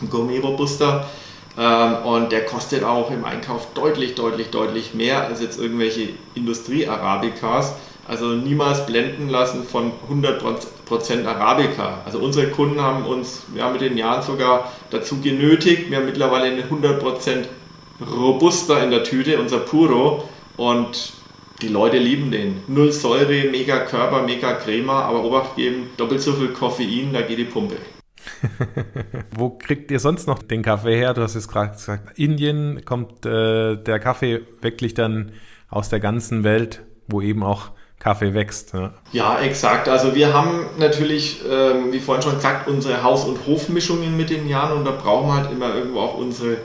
ein 0.00 0.10
Gourmet 0.10 0.38
Robusta. 0.38 1.08
Ähm, 1.58 1.96
und 2.04 2.30
der 2.30 2.46
kostet 2.46 2.84
auch 2.84 3.10
im 3.10 3.24
Einkauf 3.24 3.66
deutlich, 3.74 4.14
deutlich, 4.14 4.50
deutlich 4.50 4.94
mehr 4.94 5.26
als 5.26 5.40
jetzt 5.40 5.58
irgendwelche 5.58 6.10
Industrie-Arabikas. 6.34 7.74
Also 8.06 8.28
niemals 8.28 8.86
blenden 8.86 9.28
lassen 9.28 9.64
von 9.64 9.92
100% 10.08 10.66
Arabica. 10.90 12.02
Also 12.04 12.18
unsere 12.18 12.48
Kunden 12.48 12.80
haben 12.80 13.04
uns 13.04 13.44
ja, 13.54 13.70
mit 13.70 13.80
den 13.80 13.96
Jahren 13.96 14.22
sogar 14.22 14.72
dazu 14.90 15.20
genötigt. 15.20 15.90
Wir 15.90 15.98
haben 15.98 16.06
mittlerweile 16.06 16.46
eine 16.46 16.62
100% 16.62 17.44
Robusta 18.00 18.78
in 18.82 18.90
der 18.90 19.04
Tüte, 19.04 19.38
unser 19.38 19.58
Puro. 19.58 20.28
Und 20.56 21.12
die 21.62 21.68
Leute 21.68 21.98
lieben 21.98 22.30
den. 22.30 22.62
Null 22.68 22.92
Säure, 22.92 23.50
mega 23.50 23.80
Körper, 23.80 24.22
mega 24.22 24.52
Crema, 24.54 25.02
aber 25.02 25.24
Obacht 25.24 25.56
geben, 25.56 25.90
doppelt 25.96 26.20
so 26.20 26.32
viel 26.32 26.48
Koffein, 26.48 27.12
da 27.12 27.22
geht 27.22 27.38
die 27.38 27.44
Pumpe. 27.44 27.76
Wo 29.36 29.50
kriegt 29.50 29.90
ihr 29.90 30.00
sonst 30.00 30.26
noch 30.26 30.42
den 30.42 30.62
Kaffee 30.62 30.96
her? 30.96 31.14
Du 31.14 31.22
hast 31.22 31.34
jetzt 31.34 31.48
gerade 31.48 31.72
gesagt, 31.72 32.18
Indien 32.18 32.84
kommt 32.84 33.26
äh, 33.26 33.76
der 33.76 33.98
Kaffee 33.98 34.42
wirklich 34.60 34.94
dann 34.94 35.32
aus 35.68 35.88
der 35.88 36.00
ganzen 36.00 36.44
Welt, 36.44 36.82
wo 37.08 37.20
eben 37.20 37.42
auch 37.42 37.70
Kaffee 37.98 38.32
wächst. 38.34 38.72
Ja, 38.74 38.92
ja 39.12 39.40
exakt. 39.40 39.88
Also 39.88 40.14
wir 40.14 40.32
haben 40.32 40.66
natürlich, 40.78 41.40
ähm, 41.48 41.92
wie 41.92 41.98
vorhin 41.98 42.22
schon 42.22 42.36
gesagt, 42.36 42.68
unsere 42.68 43.02
Haus- 43.02 43.24
und 43.24 43.46
Hofmischungen 43.46 44.16
mit 44.16 44.30
den 44.30 44.48
Jahren 44.48 44.78
und 44.78 44.84
da 44.84 44.92
brauchen 44.92 45.28
wir 45.28 45.34
halt 45.34 45.50
immer 45.50 45.74
irgendwo 45.74 46.00
auch 46.00 46.16
unsere 46.16 46.58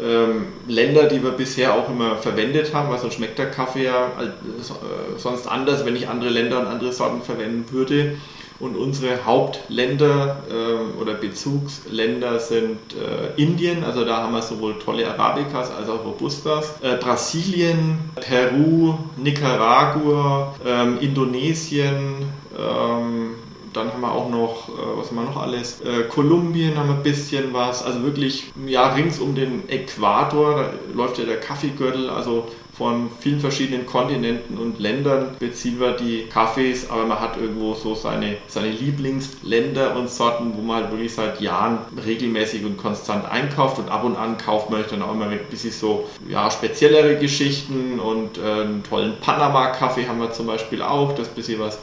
ähm, 0.00 0.46
Länder, 0.66 1.04
die 1.04 1.22
wir 1.22 1.30
bisher 1.30 1.74
auch 1.74 1.88
immer 1.88 2.16
verwendet 2.16 2.74
haben, 2.74 2.90
weil 2.90 2.98
sonst 2.98 3.14
schmeckt 3.14 3.38
der 3.38 3.50
Kaffee 3.50 3.84
ja 3.84 4.06
äh, 4.20 5.18
sonst 5.18 5.46
anders, 5.46 5.86
wenn 5.86 5.96
ich 5.96 6.08
andere 6.08 6.30
Länder 6.30 6.60
und 6.60 6.66
andere 6.66 6.92
Sorten 6.92 7.22
verwenden 7.22 7.64
würde. 7.70 8.16
Und 8.60 8.76
unsere 8.76 9.24
Hauptländer 9.24 10.42
äh, 10.48 11.00
oder 11.00 11.14
Bezugsländer 11.14 12.38
sind 12.38 12.78
äh, 12.94 13.40
Indien, 13.40 13.82
also 13.82 14.04
da 14.04 14.18
haben 14.18 14.32
wir 14.32 14.42
sowohl 14.42 14.78
tolle 14.78 15.08
Arabicas 15.08 15.72
als 15.72 15.88
auch 15.88 16.04
Robustas, 16.04 16.74
äh, 16.80 16.96
Brasilien, 16.96 17.98
Peru, 18.14 18.94
Nicaragua, 19.16 20.54
ähm, 20.64 20.98
Indonesien, 21.00 22.26
ähm, 22.56 23.34
dann 23.74 23.92
haben 23.92 24.00
wir 24.02 24.12
auch 24.12 24.30
noch, 24.30 24.68
äh, 24.68 24.72
was 24.96 25.08
haben 25.08 25.16
wir 25.16 25.24
noch 25.24 25.42
alles? 25.42 25.80
Äh, 25.80 26.04
Kolumbien 26.04 26.78
haben 26.78 26.88
wir 26.88 26.94
ein 26.94 27.02
bisschen 27.02 27.52
was. 27.52 27.84
Also 27.84 28.02
wirklich, 28.04 28.52
ja, 28.66 28.92
rings 28.94 29.18
um 29.18 29.34
den 29.34 29.68
Äquator, 29.68 30.54
da 30.54 30.70
läuft 30.94 31.18
ja 31.18 31.24
der 31.24 31.40
Kaffeegürtel, 31.40 32.08
also 32.08 32.46
von 32.76 33.10
vielen 33.20 33.38
verschiedenen 33.38 33.86
Kontinenten 33.86 34.58
und 34.58 34.80
Ländern 34.80 35.36
beziehen 35.38 35.78
wir 35.78 35.92
die 35.92 36.26
Kaffees, 36.26 36.90
aber 36.90 37.06
man 37.06 37.20
hat 37.20 37.36
irgendwo 37.36 37.74
so 37.74 37.94
seine, 37.94 38.36
seine 38.48 38.70
Lieblingsländer 38.70 39.94
und 39.96 40.10
Sorten, 40.10 40.52
wo 40.56 40.62
man 40.62 40.82
halt 40.82 40.90
wirklich 40.90 41.14
seit 41.14 41.40
Jahren 41.40 41.78
regelmäßig 42.04 42.64
und 42.64 42.76
konstant 42.76 43.30
einkauft 43.30 43.78
und 43.78 43.90
ab 43.90 44.02
und 44.04 44.16
an 44.16 44.38
kauft 44.38 44.70
man 44.70 44.84
dann 44.90 45.02
auch 45.02 45.12
immer 45.12 45.26
ein 45.26 45.38
bisschen 45.50 45.70
so 45.70 46.08
ja, 46.28 46.50
speziellere 46.50 47.16
Geschichten 47.16 48.00
und 48.00 48.38
äh, 48.38 48.62
einen 48.62 48.82
tollen 48.82 49.14
Panama-Kaffee 49.20 50.08
haben 50.08 50.18
wir 50.18 50.32
zum 50.32 50.46
Beispiel 50.46 50.82
auch, 50.82 51.14
das 51.14 51.28
bisschen 51.28 51.60
was 51.60 51.78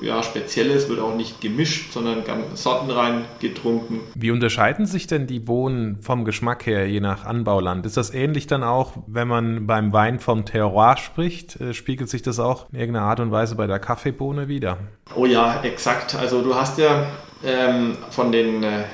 ja, 0.00 0.22
Spezielles, 0.22 0.88
wird 0.88 1.00
auch 1.00 1.14
nicht 1.14 1.40
gemischt, 1.40 1.92
sondern 1.92 2.24
ganz 2.24 2.62
sortenrein 2.62 3.24
getrunken. 3.40 4.00
Wie 4.14 4.30
unterscheiden 4.30 4.86
sich 4.86 5.06
denn 5.06 5.26
die 5.26 5.40
Bohnen 5.40 6.00
vom 6.02 6.24
Geschmack 6.24 6.66
her, 6.66 6.88
je 6.88 7.00
nach 7.00 7.24
Anbauland? 7.24 7.86
Ist 7.86 7.96
das 7.96 8.12
ähnlich 8.12 8.46
dann 8.46 8.62
auch, 8.62 8.92
wenn 9.06 9.28
man 9.28 9.66
beim 9.66 9.92
Wein 9.92 10.18
vom 10.20 10.44
Terroir 10.44 10.96
spricht? 10.96 11.60
Äh, 11.60 11.74
spiegelt 11.74 12.10
sich 12.10 12.22
das 12.22 12.38
auch 12.38 12.66
in 12.72 12.78
irgendeiner 12.78 13.06
Art 13.06 13.20
und 13.20 13.30
Weise 13.30 13.54
bei 13.54 13.66
der 13.66 13.78
Kaffeebohne 13.78 14.48
wieder? 14.48 14.78
Oh 15.14 15.26
ja, 15.26 15.62
exakt. 15.62 16.14
Also 16.14 16.42
du 16.42 16.54
hast 16.54 16.78
ja 16.78 17.06
ähm, 17.44 17.96
von 18.10 18.32
den 18.32 18.64
äh, 18.64 18.84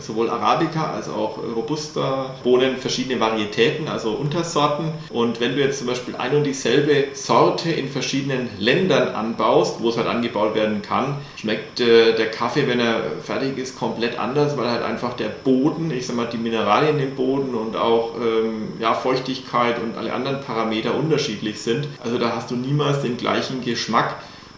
sowohl 0.00 0.28
Arabica 0.28 0.92
als 0.92 1.08
auch 1.08 1.38
Robusta 1.38 2.34
Bohnen 2.42 2.76
verschiedene 2.78 3.20
Varietäten, 3.20 3.86
also 3.86 4.10
Untersorten. 4.10 4.90
Und 5.10 5.40
wenn 5.40 5.54
du 5.54 5.60
jetzt 5.60 5.78
zum 5.78 5.86
Beispiel 5.86 6.16
ein 6.16 6.34
und 6.34 6.44
dieselbe 6.44 7.08
Sorte 7.14 7.70
in 7.70 7.88
verschiedenen 7.88 8.48
Ländern 8.58 9.14
anbaust, 9.14 9.80
wo 9.80 9.90
es 9.90 9.96
halt 9.96 10.08
angebaut 10.08 10.54
werden 10.54 10.82
kann, 10.82 11.18
schmeckt 11.36 11.80
äh, 11.80 12.16
der 12.16 12.30
Kaffee, 12.30 12.66
wenn 12.66 12.80
er 12.80 13.02
fertig 13.22 13.56
ist, 13.58 13.78
komplett 13.78 14.18
anders, 14.18 14.56
weil 14.56 14.68
halt 14.68 14.82
einfach 14.82 15.14
der 15.14 15.28
Boden, 15.28 15.90
ich 15.92 16.06
sag 16.06 16.16
mal 16.16 16.26
die 16.26 16.38
Mineralien 16.38 16.98
im 16.98 17.14
Boden 17.14 17.54
und 17.54 17.76
auch 17.76 18.14
ähm, 18.16 18.72
ja, 18.80 18.94
Feuchtigkeit 18.94 19.80
und 19.80 19.96
alle 19.96 20.12
anderen 20.12 20.40
Parameter 20.40 20.94
unterschiedlich 20.94 21.60
sind. 21.60 21.86
Also 22.02 22.18
da 22.18 22.34
hast 22.34 22.50
du 22.50 22.56
niemals 22.56 23.02
den 23.02 23.16
gleichen 23.16 23.64
Geschmack. 23.64 24.16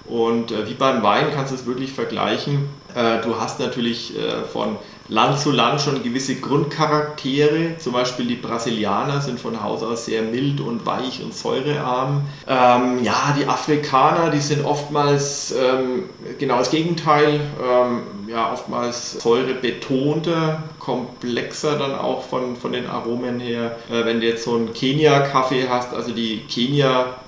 Und 0.09 0.53
äh, 0.53 0.69
wie 0.69 0.75
beim 0.75 1.03
Wein 1.03 1.27
kannst 1.35 1.53
du 1.53 1.57
es 1.57 1.67
wirklich 1.67 1.93
vergleichen. 1.93 2.69
Äh, 2.99 3.23
du 3.23 3.39
hast 3.39 3.61
natürlich 3.61 4.19
äh, 4.19 4.43
von 4.53 4.77
Land 5.09 5.39
zu 5.39 5.53
Land 5.53 5.81
schon 5.81 6.03
gewisse 6.03 6.35
Grundcharaktere. 6.35 7.79
Zum 7.79 7.93
Beispiel 7.93 8.27
die 8.27 8.35
Brasilianer 8.35 9.21
sind 9.21 9.41
von 9.41 9.63
Haus 9.63 9.83
aus 9.83 10.05
sehr 10.05 10.23
mild 10.23 10.61
und 10.61 10.85
weich 10.85 11.23
und 11.23 11.33
säurearm. 11.33 12.23
Ähm, 12.47 13.03
ja, 13.03 13.35
die 13.39 13.47
Afrikaner, 13.47 14.31
die 14.31 14.41
sind 14.41 14.65
oftmals 14.65 15.53
ähm, 15.53 16.11
genau 16.39 16.59
das 16.59 16.71
Gegenteil. 16.71 17.41
Ähm, 17.63 18.03
ja, 18.29 18.53
oftmals 18.53 19.13
säurebetonter, 19.13 20.63
komplexer 20.79 21.79
dann 21.79 21.95
auch 21.95 22.25
von, 22.25 22.57
von 22.57 22.73
den 22.73 22.87
Aromen 22.87 23.41
her. 23.41 23.77
Äh, 23.91 24.05
wenn 24.05 24.21
du 24.21 24.27
jetzt 24.27 24.45
so 24.45 24.57
einen 24.57 24.75
Kenia-Kaffee 24.75 25.69
hast, 25.71 25.95
also 25.95 26.13
die 26.13 26.43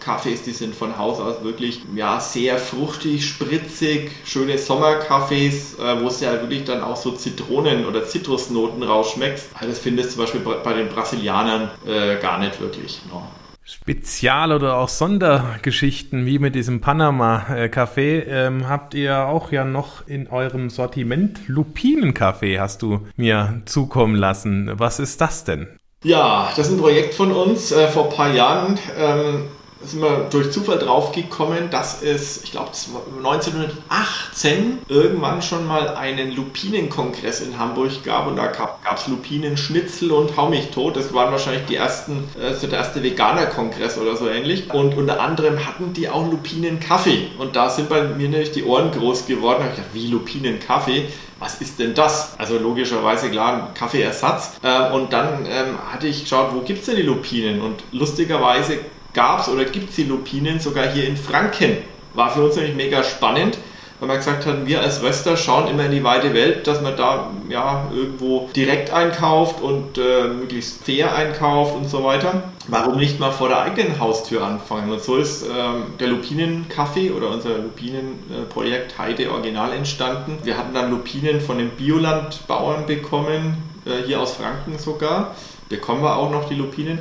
Kenia-Kaffees, 0.01 0.43
die 0.43 0.53
sind 0.53 0.75
von 0.75 0.99
Haus 0.99 1.21
aus 1.21 1.43
wirklich 1.45 1.83
ja, 1.95 2.19
sehr 2.21 2.59
fruchtig, 2.59 3.27
spritzig, 3.27 4.11
schöne 4.25 4.59
Sommerkaffees, 4.59 5.79
äh, 5.79 6.01
wo 6.01 6.09
es 6.09 6.21
ja 6.21 6.33
wirklich 6.33 6.65
dann 6.65 6.83
auch 6.83 6.97
so 6.97 7.13
Zitronen- 7.13 7.87
oder 7.87 8.05
Zitrusnoten 8.05 8.83
rausschmeckst. 8.83 9.51
Also 9.55 9.69
das 9.69 9.79
findest 9.79 10.11
du 10.11 10.15
zum 10.15 10.23
Beispiel 10.25 10.41
bei 10.63 10.73
den 10.73 10.89
Brasilianern 10.89 11.71
äh, 11.87 12.21
gar 12.21 12.39
nicht 12.39 12.61
wirklich. 12.61 13.01
No. 13.11 13.23
Spezial- 13.63 14.53
oder 14.53 14.79
auch 14.79 14.89
Sondergeschichten 14.89 16.27
wie 16.27 16.41
mit 16.41 16.57
diesem 16.57 16.81
Panama-Café 16.81 18.25
ähm, 18.27 18.69
habt 18.69 18.95
ihr 18.95 19.27
auch 19.29 19.53
ja 19.53 19.65
noch 19.65 20.09
in 20.09 20.27
eurem 20.27 20.71
Sortiment 20.71 21.47
Lupinenkaffee 21.47 22.59
hast 22.59 22.83
du 22.83 23.07
mir 23.17 23.63
zukommen 23.67 24.17
lassen. 24.17 24.73
Was 24.75 24.99
ist 24.99 25.21
das 25.21 25.45
denn? 25.45 25.69
Ja, 26.03 26.51
das 26.57 26.67
ist 26.67 26.73
ein 26.73 26.81
Projekt 26.81 27.15
von 27.15 27.31
uns 27.31 27.71
äh, 27.71 27.87
vor 27.87 28.05
ein 28.05 28.17
paar 28.17 28.33
Jahren. 28.33 28.79
Ähm, 28.99 29.45
sind 29.83 30.03
wir 30.03 30.27
durch 30.31 30.51
Zufall 30.51 30.79
draufgekommen, 30.79 31.71
dass 31.71 32.03
es, 32.03 32.45
ich 32.45 32.53
glaube, 32.53 32.71
1918 33.17 34.79
irgendwann 34.89 35.41
schon 35.41 35.67
mal 35.67 35.89
einen 35.97 36.33
Lupinenkongress 36.33 37.41
in 37.41 37.59
Hamburg 37.59 38.05
gab 38.05 38.27
und 38.27 38.37
da 38.37 38.49
gab 38.49 38.97
es 38.97 39.07
Lupinenschnitzel 39.07 40.13
und 40.13 40.37
Hau 40.37 40.49
mich 40.49 40.71
tot. 40.71 40.97
Das 40.97 41.15
waren 41.15 41.33
wahrscheinlich 41.33 41.65
die 41.67 41.77
ersten, 41.77 42.29
äh, 42.39 42.55
so 42.55 42.67
der 42.67 42.81
erste 42.81 43.03
Veganer-Kongress 43.03 43.97
oder 43.99 44.17
so 44.17 44.29
ähnlich. 44.29 44.73
Und 44.73 44.97
unter 44.97 45.21
anderem 45.21 45.67
hatten 45.67 45.95
die 45.95 46.09
auch 46.09 46.31
Lupinenkaffee. 46.31 47.29
Und 47.39 47.57
da 47.57 47.71
sind 47.71 47.89
bei 47.89 48.03
mir 48.03 48.29
natürlich 48.29 48.53
die 48.53 48.65
Ohren 48.65 48.91
groß 48.91 49.27
geworden. 49.27 49.61
Da 49.61 49.65
habe 49.65 49.71
ich 49.71 49.77
gedacht, 49.77 49.95
wie 49.95 50.07
Lupinenkaffee? 50.09 51.07
was 51.41 51.59
ist 51.61 51.79
denn 51.79 51.95
das? 51.95 52.39
Also 52.39 52.59
logischerweise 52.59 53.31
klar 53.31 53.55
ein 53.55 53.75
Kaffeeersatz. 53.75 54.61
Ähm, 54.63 54.93
und 54.93 55.13
dann 55.13 55.47
ähm, 55.47 55.79
hatte 55.91 56.07
ich 56.07 56.25
geschaut, 56.25 56.55
wo 56.55 56.61
gibt 56.61 56.81
es 56.81 56.87
denn 56.87 56.97
die 56.97 57.03
Lupinen? 57.03 57.63
Und 57.63 57.83
lustigerweise 57.93 58.79
gab 59.15 59.41
es 59.41 59.49
oder 59.49 59.65
gibt 59.65 59.91
es 59.91 59.97
die 59.97 60.05
Lupinen 60.05 60.61
sogar 60.61 60.87
hier 60.89 61.07
in 61.07 61.17
Franken. 61.17 61.79
War 62.15 62.31
für 62.31 62.43
uns 62.43 62.57
nämlich 62.57 62.75
mega 62.75 63.03
spannend, 63.05 63.59
weil 64.01 64.09
wir 64.09 64.17
gesagt 64.17 64.47
haben, 64.47 64.67
wir 64.67 64.81
als 64.81 65.03
Röster 65.03 65.37
schauen 65.37 65.69
immer 65.69 65.85
in 65.85 65.91
die 65.93 66.03
weite 66.03 66.33
Welt, 66.33 66.67
dass 66.67 66.81
man 66.81 66.97
da 66.97 67.31
ja 67.49 67.87
irgendwo 67.95 68.49
direkt 68.57 68.91
einkauft 68.91 69.61
und 69.61 69.99
äh, 69.99 70.29
möglichst 70.29 70.85
fair 70.85 71.15
einkauft 71.15 71.77
und 71.77 71.89
so 71.89 72.03
weiter. 72.03 72.45
Warum 72.69 72.97
nicht 72.97 73.21
mal 73.21 73.31
vor 73.31 73.49
der 73.49 73.61
eigenen 73.63 73.99
Haustür 73.99 74.45
anfangen? 74.45 74.91
Und 74.91 75.03
so 75.03 75.17
ist 75.17 75.45
ähm, 75.45 75.85
der 75.99 76.09
Lupinenkaffee 76.09 77.11
oder 77.11 77.31
unser 77.31 77.59
Lupinenprojekt 77.59 78.99
Heide 78.99 79.31
Original 79.31 79.73
entstanden. 79.73 80.39
Wir 80.45 80.57
hatten 80.57 80.73
dann 80.73 80.91
Lupinen 80.91 81.41
von 81.41 81.59
den 81.59 81.71
Biolandbauern 81.71 82.87
bekommen, 82.87 83.59
äh, 83.85 84.07
hier 84.07 84.21
aus 84.21 84.35
Franken 84.35 84.79
sogar. 84.79 85.35
Bekommen 85.69 86.03
wir 86.03 86.17
auch 86.17 86.31
noch 86.31 86.49
die 86.49 86.55
Lupinen 86.55 87.01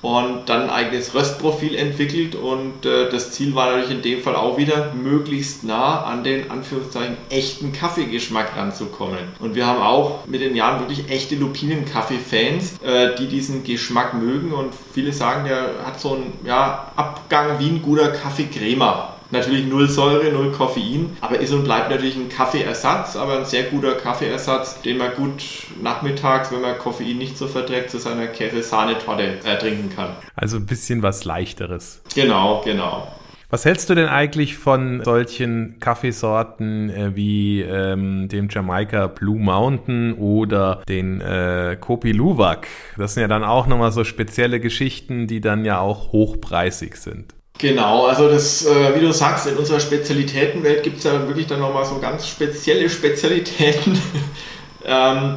und 0.00 0.48
dann 0.48 0.62
ein 0.62 0.70
eigenes 0.70 1.14
Röstprofil 1.14 1.74
entwickelt 1.74 2.34
und 2.34 2.86
äh, 2.86 3.10
das 3.10 3.32
Ziel 3.32 3.54
war 3.54 3.72
natürlich 3.72 3.90
in 3.90 4.02
dem 4.02 4.22
Fall 4.22 4.36
auch 4.36 4.56
wieder, 4.56 4.92
möglichst 4.94 5.64
nah 5.64 6.04
an 6.04 6.22
den 6.22 6.50
Anführungszeichen 6.50 7.16
echten 7.30 7.72
Kaffeegeschmack 7.72 8.56
ranzukommen. 8.56 9.18
Und 9.40 9.54
wir 9.54 9.66
haben 9.66 9.82
auch 9.82 10.26
mit 10.26 10.40
den 10.40 10.54
Jahren 10.54 10.80
wirklich 10.80 11.08
echte 11.10 11.34
Lupinen-Kaffee-Fans, 11.34 12.80
äh, 12.82 13.16
die 13.16 13.26
diesen 13.26 13.64
Geschmack 13.64 14.14
mögen 14.14 14.52
und 14.52 14.72
viele 14.92 15.12
sagen, 15.12 15.44
der 15.44 15.84
hat 15.84 16.00
so 16.00 16.14
einen 16.14 16.32
ja, 16.44 16.92
Abgang 16.94 17.58
wie 17.58 17.68
ein 17.68 17.82
guter 17.82 18.08
Kaffee-Crema. 18.08 19.14
Natürlich 19.30 19.66
null 19.66 19.88
Säure, 19.88 20.32
null 20.32 20.52
Koffein, 20.52 21.16
aber 21.20 21.38
ist 21.38 21.52
und 21.52 21.64
bleibt 21.64 21.90
natürlich 21.90 22.16
ein 22.16 22.30
Kaffeeersatz, 22.30 23.14
aber 23.14 23.38
ein 23.38 23.44
sehr 23.44 23.64
guter 23.64 23.92
Kaffeeersatz, 23.92 24.80
den 24.80 24.96
man 24.96 25.14
gut 25.14 25.42
nachmittags, 25.82 26.50
wenn 26.50 26.62
man 26.62 26.78
Koffein 26.78 27.18
nicht 27.18 27.36
so 27.36 27.46
verträgt, 27.46 27.90
zu 27.90 27.98
seiner 27.98 28.28
Käse-Sahnetorte 28.28 29.38
äh, 29.44 29.58
trinken 29.58 29.90
kann. 29.94 30.10
Also 30.34 30.56
ein 30.56 30.66
bisschen 30.66 31.02
was 31.02 31.24
leichteres. 31.24 32.02
Genau, 32.14 32.62
genau. 32.64 33.08
Was 33.50 33.64
hältst 33.64 33.88
du 33.88 33.94
denn 33.94 34.08
eigentlich 34.08 34.58
von 34.58 35.02
solchen 35.04 35.80
Kaffeesorten 35.80 36.90
äh, 36.90 37.16
wie 37.16 37.62
ähm, 37.62 38.28
dem 38.28 38.48
Jamaika 38.50 39.06
Blue 39.06 39.38
Mountain 39.38 40.12
oder 40.14 40.82
den 40.86 41.22
äh, 41.22 41.78
Kopi 41.80 42.12
Luwak? 42.12 42.66
Das 42.98 43.14
sind 43.14 43.22
ja 43.22 43.28
dann 43.28 43.44
auch 43.44 43.66
nochmal 43.66 43.90
so 43.90 44.04
spezielle 44.04 44.60
Geschichten, 44.60 45.26
die 45.26 45.40
dann 45.40 45.64
ja 45.64 45.80
auch 45.80 46.12
hochpreisig 46.12 46.96
sind. 46.96 47.37
Genau, 47.58 48.06
also 48.06 48.28
das, 48.28 48.64
äh, 48.64 48.94
wie 48.94 49.00
du 49.00 49.12
sagst, 49.12 49.48
in 49.48 49.56
unserer 49.56 49.80
Spezialitätenwelt 49.80 50.84
gibt 50.84 50.98
es 50.98 51.04
ja 51.04 51.26
wirklich 51.26 51.48
dann 51.48 51.58
nochmal 51.58 51.84
so 51.84 51.98
ganz 51.98 52.28
spezielle 52.28 52.88
Spezialitäten, 52.88 54.00
ähm, 54.84 55.34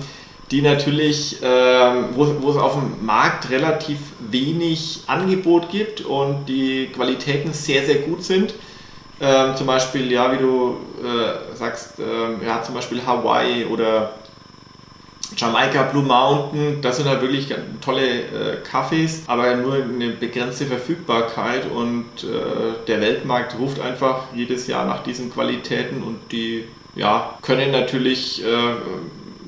die 0.51 0.61
natürlich, 0.61 1.39
ähm, 1.41 2.09
wo, 2.13 2.51
es 2.51 2.57
auf 2.57 2.73
dem 2.73 3.03
Markt 3.03 3.49
relativ 3.49 3.97
wenig 4.19 4.99
Angebot 5.07 5.69
gibt 5.71 6.01
und 6.01 6.45
die 6.45 6.91
Qualitäten 6.93 7.53
sehr, 7.53 7.85
sehr 7.87 7.95
gut 7.95 8.23
sind. 8.23 8.53
Ähm, 9.19 9.55
zum 9.55 9.65
Beispiel, 9.65 10.11
ja, 10.11 10.31
wie 10.31 10.37
du 10.37 10.77
äh, 11.03 11.55
sagst, 11.55 11.97
ähm, 11.97 12.41
ja, 12.45 12.61
zum 12.61 12.75
Beispiel 12.75 13.01
Hawaii 13.03 13.65
oder 13.65 14.13
Jamaika 15.35 15.83
Blue 15.83 16.03
Mountain, 16.03 16.81
das 16.81 16.97
sind 16.97 17.07
halt 17.07 17.21
wirklich 17.21 17.53
tolle 17.81 18.21
äh, 18.21 18.57
Kaffees, 18.63 19.23
aber 19.27 19.55
nur 19.55 19.75
eine 19.75 20.09
begrenzte 20.09 20.65
Verfügbarkeit 20.65 21.69
und 21.71 22.05
äh, 22.23 22.85
der 22.87 23.01
Weltmarkt 23.01 23.57
ruft 23.57 23.79
einfach 23.79 24.25
jedes 24.35 24.67
Jahr 24.67 24.85
nach 24.85 25.03
diesen 25.03 25.31
Qualitäten 25.31 26.03
und 26.03 26.19
die 26.31 26.65
ja, 26.95 27.37
können 27.41 27.71
natürlich 27.71 28.43
äh, 28.43 28.47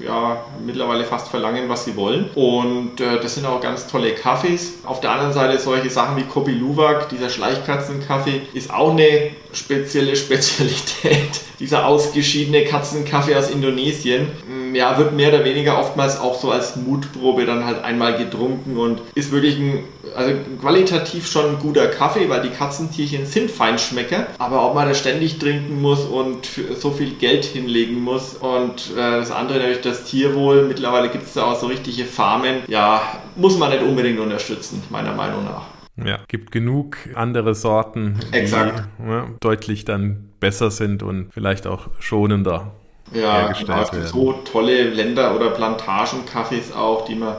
ja, 0.05 0.43
mittlerweile 0.65 1.03
fast 1.03 1.29
verlangen, 1.29 1.69
was 1.69 1.85
sie 1.85 1.95
wollen. 1.95 2.29
Und 2.35 2.99
äh, 2.99 3.19
das 3.21 3.35
sind 3.35 3.45
auch 3.45 3.61
ganz 3.61 3.87
tolle 3.87 4.13
Kaffees. 4.13 4.73
Auf 4.83 5.01
der 5.01 5.11
anderen 5.11 5.33
Seite 5.33 5.59
solche 5.59 5.89
Sachen 5.89 6.17
wie 6.17 6.23
Kopi 6.23 6.51
Luwak, 6.51 7.09
dieser 7.09 7.29
Schleichkatzenkaffee, 7.29 8.41
ist 8.53 8.73
auch 8.73 8.91
eine 8.91 9.31
spezielle 9.53 10.15
Spezialität. 10.15 11.41
dieser 11.59 11.85
ausgeschiedene 11.87 12.65
Katzenkaffee 12.65 13.35
aus 13.35 13.49
Indonesien 13.49 14.27
ja, 14.73 14.97
wird 14.97 15.13
mehr 15.13 15.29
oder 15.29 15.45
weniger 15.45 15.79
oftmals 15.79 16.19
auch 16.19 16.39
so 16.39 16.51
als 16.51 16.75
Mutprobe 16.75 17.45
dann 17.45 17.65
halt 17.65 17.83
einmal 17.83 18.17
getrunken 18.17 18.77
und 18.77 19.01
ist 19.15 19.31
wirklich 19.31 19.57
ein, 19.57 19.85
also 20.15 20.34
qualitativ 20.60 21.28
schon 21.28 21.56
ein 21.56 21.60
guter 21.60 21.88
Kaffee, 21.88 22.30
weil 22.30 22.41
die 22.41 22.49
Katzentierchen 22.49 23.26
sind 23.26 23.52
Feinschmecker, 23.52 24.28
aber 24.38 24.67
ob 24.67 24.76
man 24.76 24.88
das 24.88 24.99
ständig 24.99 25.39
trinken 25.39 25.82
muss 25.82 26.06
und 26.06 26.47
so 26.78 26.91
viel 26.91 27.15
Geld 27.15 27.45
hinlegen 27.45 28.02
muss 28.02 28.36
und 28.36 28.91
äh, 28.91 28.95
das 28.95 29.32
andere 29.32 29.60
natürlich 29.60 29.82
das 29.82 30.04
Tierwohl, 30.06 30.65
mittlerweile 30.67 31.10
gibt 31.10 31.26
es 31.26 31.34
da 31.34 31.45
auch 31.45 31.60
so 31.60 31.67
richtige 31.67 32.06
Farmen, 32.06 32.63
ja, 32.67 33.02
muss 33.36 33.58
man 33.58 33.71
nicht 33.71 33.84
unbedingt 33.84 34.19
unterstützen, 34.19 34.84
meiner 34.89 35.13
Meinung 35.13 35.45
nach. 35.45 35.63
Ja, 35.95 36.19
gibt 36.28 36.52
genug 36.52 36.97
andere 37.13 37.54
Sorten, 37.54 38.19
die 38.34 38.39
ja, 38.39 39.30
deutlich 39.39 39.86
dann 39.86 40.30
besser 40.39 40.71
sind 40.71 41.04
und 41.04 41.30
vielleicht 41.32 41.67
auch 41.67 41.89
schonender 41.99 42.73
ja, 43.13 43.41
hergestellt 43.41 43.84
es 43.84 43.91
gibt 43.91 44.08
so 44.08 44.34
tolle 44.52 44.89
Länder- 44.89 45.36
oder 45.36 45.52
Plantagenkaffees 45.52 46.73
auch, 46.73 47.06
die 47.06 47.15
man 47.15 47.36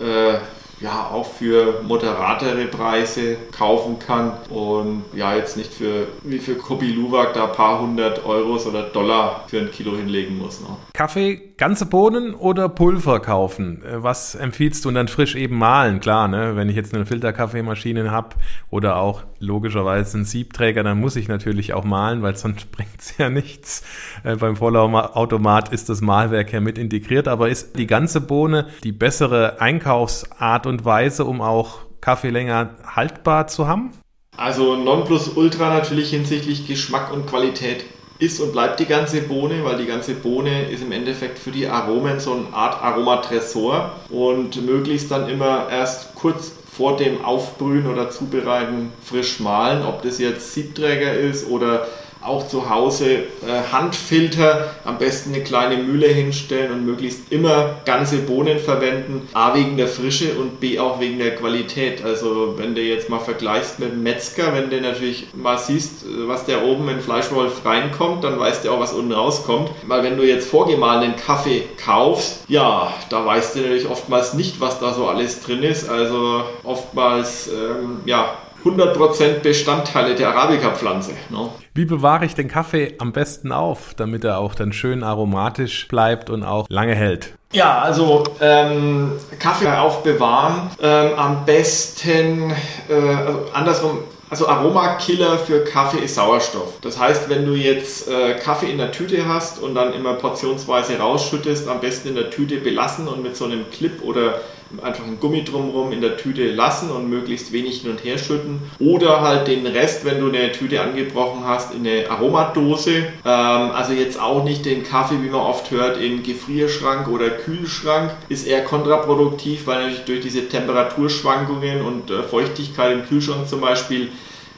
äh, 0.00 0.38
ja 0.80 1.10
auch 1.10 1.26
für 1.26 1.82
moderatere 1.82 2.66
Preise 2.66 3.36
kaufen 3.50 3.98
kann 3.98 4.32
und 4.50 5.04
ja 5.14 5.34
jetzt 5.34 5.56
nicht 5.56 5.72
für 5.72 6.06
wie 6.22 6.38
für 6.38 6.54
Kobi 6.54 6.92
Luwak 6.92 7.32
da 7.32 7.46
ein 7.46 7.52
paar 7.52 7.80
hundert 7.80 8.24
Euros 8.26 8.66
oder 8.66 8.82
Dollar 8.82 9.44
für 9.46 9.60
ein 9.60 9.70
Kilo 9.70 9.96
hinlegen 9.96 10.38
muss. 10.38 10.60
Ne? 10.60 10.68
Kaffee, 10.92 11.54
ganze 11.56 11.86
Bohnen 11.86 12.34
oder 12.34 12.68
Pulver 12.68 13.20
kaufen? 13.20 13.82
Äh, 13.84 14.02
was 14.02 14.34
empfiehlst 14.34 14.84
du 14.84 14.90
und 14.90 14.96
dann 14.96 15.08
frisch 15.08 15.34
eben 15.34 15.56
mahlen? 15.56 16.00
Klar, 16.00 16.28
ne? 16.28 16.56
wenn 16.56 16.68
ich 16.68 16.76
jetzt 16.76 16.94
eine 16.94 17.06
Filterkaffeemaschine 17.06 18.10
habe 18.10 18.36
oder 18.70 18.96
auch 18.96 19.22
logischerweise 19.38 20.16
einen 20.16 20.24
Siebträger, 20.24 20.82
dann 20.82 21.00
muss 21.00 21.16
ich 21.16 21.28
natürlich 21.28 21.74
auch 21.74 21.84
mahlen, 21.84 22.22
weil 22.22 22.36
sonst 22.36 22.70
bringt 22.72 22.98
es 22.98 23.16
ja 23.18 23.28
nichts. 23.28 23.82
Äh, 24.24 24.36
beim 24.36 24.56
Vollautomat 24.56 25.72
ist 25.72 25.88
das 25.88 26.00
Mahlwerk 26.00 26.52
ja 26.52 26.60
mit 26.60 26.78
integriert, 26.78 27.28
aber 27.28 27.48
ist 27.48 27.78
die 27.78 27.86
ganze 27.86 28.20
Bohne 28.20 28.66
die 28.82 28.92
bessere 28.92 29.60
Einkaufsart 29.60 30.66
und 30.66 30.84
Weise, 30.84 31.24
um 31.24 31.40
auch 31.40 31.80
Kaffee 32.00 32.30
länger 32.30 32.76
haltbar 32.86 33.46
zu 33.46 33.66
haben? 33.66 33.90
Also 34.36 34.76
Nonplusultra 34.76 35.72
natürlich 35.72 36.10
hinsichtlich 36.10 36.66
Geschmack 36.66 37.12
und 37.12 37.26
Qualität 37.26 37.84
ist 38.18 38.40
und 38.40 38.52
bleibt 38.52 38.80
die 38.80 38.86
ganze 38.86 39.22
Bohne, 39.22 39.64
weil 39.64 39.78
die 39.78 39.86
ganze 39.86 40.14
Bohne 40.14 40.70
ist 40.70 40.82
im 40.82 40.92
Endeffekt 40.92 41.38
für 41.38 41.50
die 41.50 41.66
Aromen 41.66 42.20
so 42.20 42.32
eine 42.32 42.52
Art 42.52 42.82
Aromatresor 42.82 43.92
und 44.10 44.64
möglichst 44.64 45.10
dann 45.10 45.28
immer 45.28 45.68
erst 45.70 46.14
kurz 46.14 46.52
vor 46.76 46.96
dem 46.96 47.24
Aufbrühen 47.24 47.86
oder 47.86 48.10
Zubereiten 48.10 48.92
frisch 49.02 49.40
mahlen, 49.40 49.84
ob 49.84 50.02
das 50.02 50.18
jetzt 50.18 50.52
Siebträger 50.52 51.14
ist 51.14 51.48
oder 51.48 51.86
auch 52.22 52.48
zu 52.48 52.68
Hause 52.70 53.06
äh, 53.06 53.72
Handfilter, 53.72 54.74
am 54.84 54.98
besten 54.98 55.34
eine 55.34 55.42
kleine 55.44 55.76
Mühle 55.76 56.08
hinstellen 56.08 56.72
und 56.72 56.86
möglichst 56.86 57.30
immer 57.30 57.76
ganze 57.84 58.18
Bohnen 58.18 58.58
verwenden. 58.58 59.28
A 59.32 59.54
wegen 59.54 59.76
der 59.76 59.88
Frische 59.88 60.34
und 60.34 60.60
B 60.60 60.78
auch 60.78 61.00
wegen 61.00 61.18
der 61.18 61.36
Qualität. 61.36 62.04
Also 62.04 62.54
wenn 62.56 62.74
du 62.74 62.82
jetzt 62.82 63.08
mal 63.08 63.20
vergleichst 63.20 63.78
mit 63.78 63.96
Metzger, 63.96 64.54
wenn 64.54 64.70
du 64.70 64.80
natürlich 64.80 65.28
mal 65.34 65.58
siehst, 65.58 66.04
was 66.26 66.44
der 66.44 66.64
oben 66.64 66.88
in 66.88 67.00
Fleischwolf 67.00 67.64
reinkommt, 67.64 68.24
dann 68.24 68.38
weißt 68.38 68.64
du 68.64 68.70
auch, 68.70 68.80
was 68.80 68.92
unten 68.92 69.12
rauskommt. 69.12 69.70
Weil 69.86 70.02
wenn 70.02 70.16
du 70.16 70.24
jetzt 70.24 70.48
vorgemahlenen 70.48 71.16
Kaffee 71.16 71.64
kaufst, 71.82 72.44
ja, 72.48 72.92
da 73.10 73.24
weißt 73.24 73.56
du 73.56 73.60
natürlich 73.60 73.88
oftmals 73.88 74.34
nicht, 74.34 74.60
was 74.60 74.80
da 74.80 74.92
so 74.92 75.06
alles 75.06 75.40
drin 75.40 75.62
ist. 75.62 75.88
Also 75.88 76.44
oftmals, 76.64 77.48
ähm, 77.48 78.00
ja, 78.04 78.36
100% 78.66 79.40
Bestandteile 79.40 80.14
der 80.14 80.30
Arabica-Pflanze. 80.30 81.12
Ne? 81.30 81.48
Wie 81.74 81.84
bewahre 81.84 82.24
ich 82.24 82.34
den 82.34 82.48
Kaffee 82.48 82.94
am 82.98 83.12
besten 83.12 83.52
auf, 83.52 83.94
damit 83.94 84.24
er 84.24 84.38
auch 84.38 84.54
dann 84.54 84.72
schön 84.72 85.02
aromatisch 85.02 85.86
bleibt 85.88 86.30
und 86.30 86.42
auch 86.42 86.66
lange 86.68 86.94
hält? 86.94 87.34
Ja, 87.52 87.78
also 87.78 88.24
ähm, 88.40 89.12
Kaffee 89.38 89.68
aufbewahren. 89.68 90.70
Ähm, 90.82 91.10
am 91.16 91.44
besten, 91.44 92.50
äh, 92.88 92.94
also 92.94 93.40
andersrum, 93.52 93.98
also 94.28 94.48
Aromakiller 94.48 95.38
für 95.38 95.62
Kaffee 95.64 95.98
ist 95.98 96.16
Sauerstoff. 96.16 96.80
Das 96.80 96.98
heißt, 96.98 97.28
wenn 97.28 97.46
du 97.46 97.52
jetzt 97.52 98.08
äh, 98.08 98.34
Kaffee 98.34 98.70
in 98.70 98.78
der 98.78 98.90
Tüte 98.90 99.28
hast 99.28 99.60
und 99.60 99.76
dann 99.76 99.92
immer 99.92 100.14
portionsweise 100.14 100.98
rausschüttest, 100.98 101.68
am 101.68 101.80
besten 101.80 102.08
in 102.08 102.16
der 102.16 102.30
Tüte 102.30 102.56
belassen 102.56 103.06
und 103.06 103.22
mit 103.22 103.36
so 103.36 103.44
einem 103.44 103.70
Clip 103.70 104.02
oder 104.02 104.40
einfach 104.82 105.04
ein 105.04 105.18
Gummi 105.20 105.44
drumherum 105.44 105.92
in 105.92 106.00
der 106.00 106.16
Tüte 106.16 106.50
lassen 106.50 106.90
und 106.90 107.08
möglichst 107.08 107.52
wenig 107.52 107.82
hin 107.82 107.90
und 107.90 108.04
her 108.04 108.18
schütten. 108.18 108.60
Oder 108.78 109.20
halt 109.20 109.48
den 109.48 109.66
Rest, 109.66 110.04
wenn 110.04 110.20
du 110.20 110.28
eine 110.28 110.52
Tüte 110.52 110.80
angebrochen 110.80 111.44
hast, 111.44 111.74
in 111.74 111.86
eine 111.86 112.10
Aromadose. 112.10 112.96
Ähm, 112.96 113.06
also 113.24 113.92
jetzt 113.92 114.20
auch 114.20 114.44
nicht 114.44 114.64
den 114.64 114.82
Kaffee, 114.82 115.22
wie 115.22 115.30
man 115.30 115.40
oft 115.40 115.70
hört, 115.70 115.98
in 115.98 116.22
Gefrierschrank 116.22 117.08
oder 117.08 117.30
Kühlschrank. 117.30 118.10
Ist 118.28 118.46
eher 118.46 118.64
kontraproduktiv, 118.64 119.66
weil 119.66 119.82
natürlich 119.82 120.04
durch 120.04 120.20
diese 120.20 120.48
Temperaturschwankungen 120.48 121.82
und 121.82 122.10
äh, 122.10 122.22
Feuchtigkeit 122.22 122.92
im 122.92 123.06
Kühlschrank 123.06 123.48
zum 123.48 123.60
Beispiel 123.60 124.10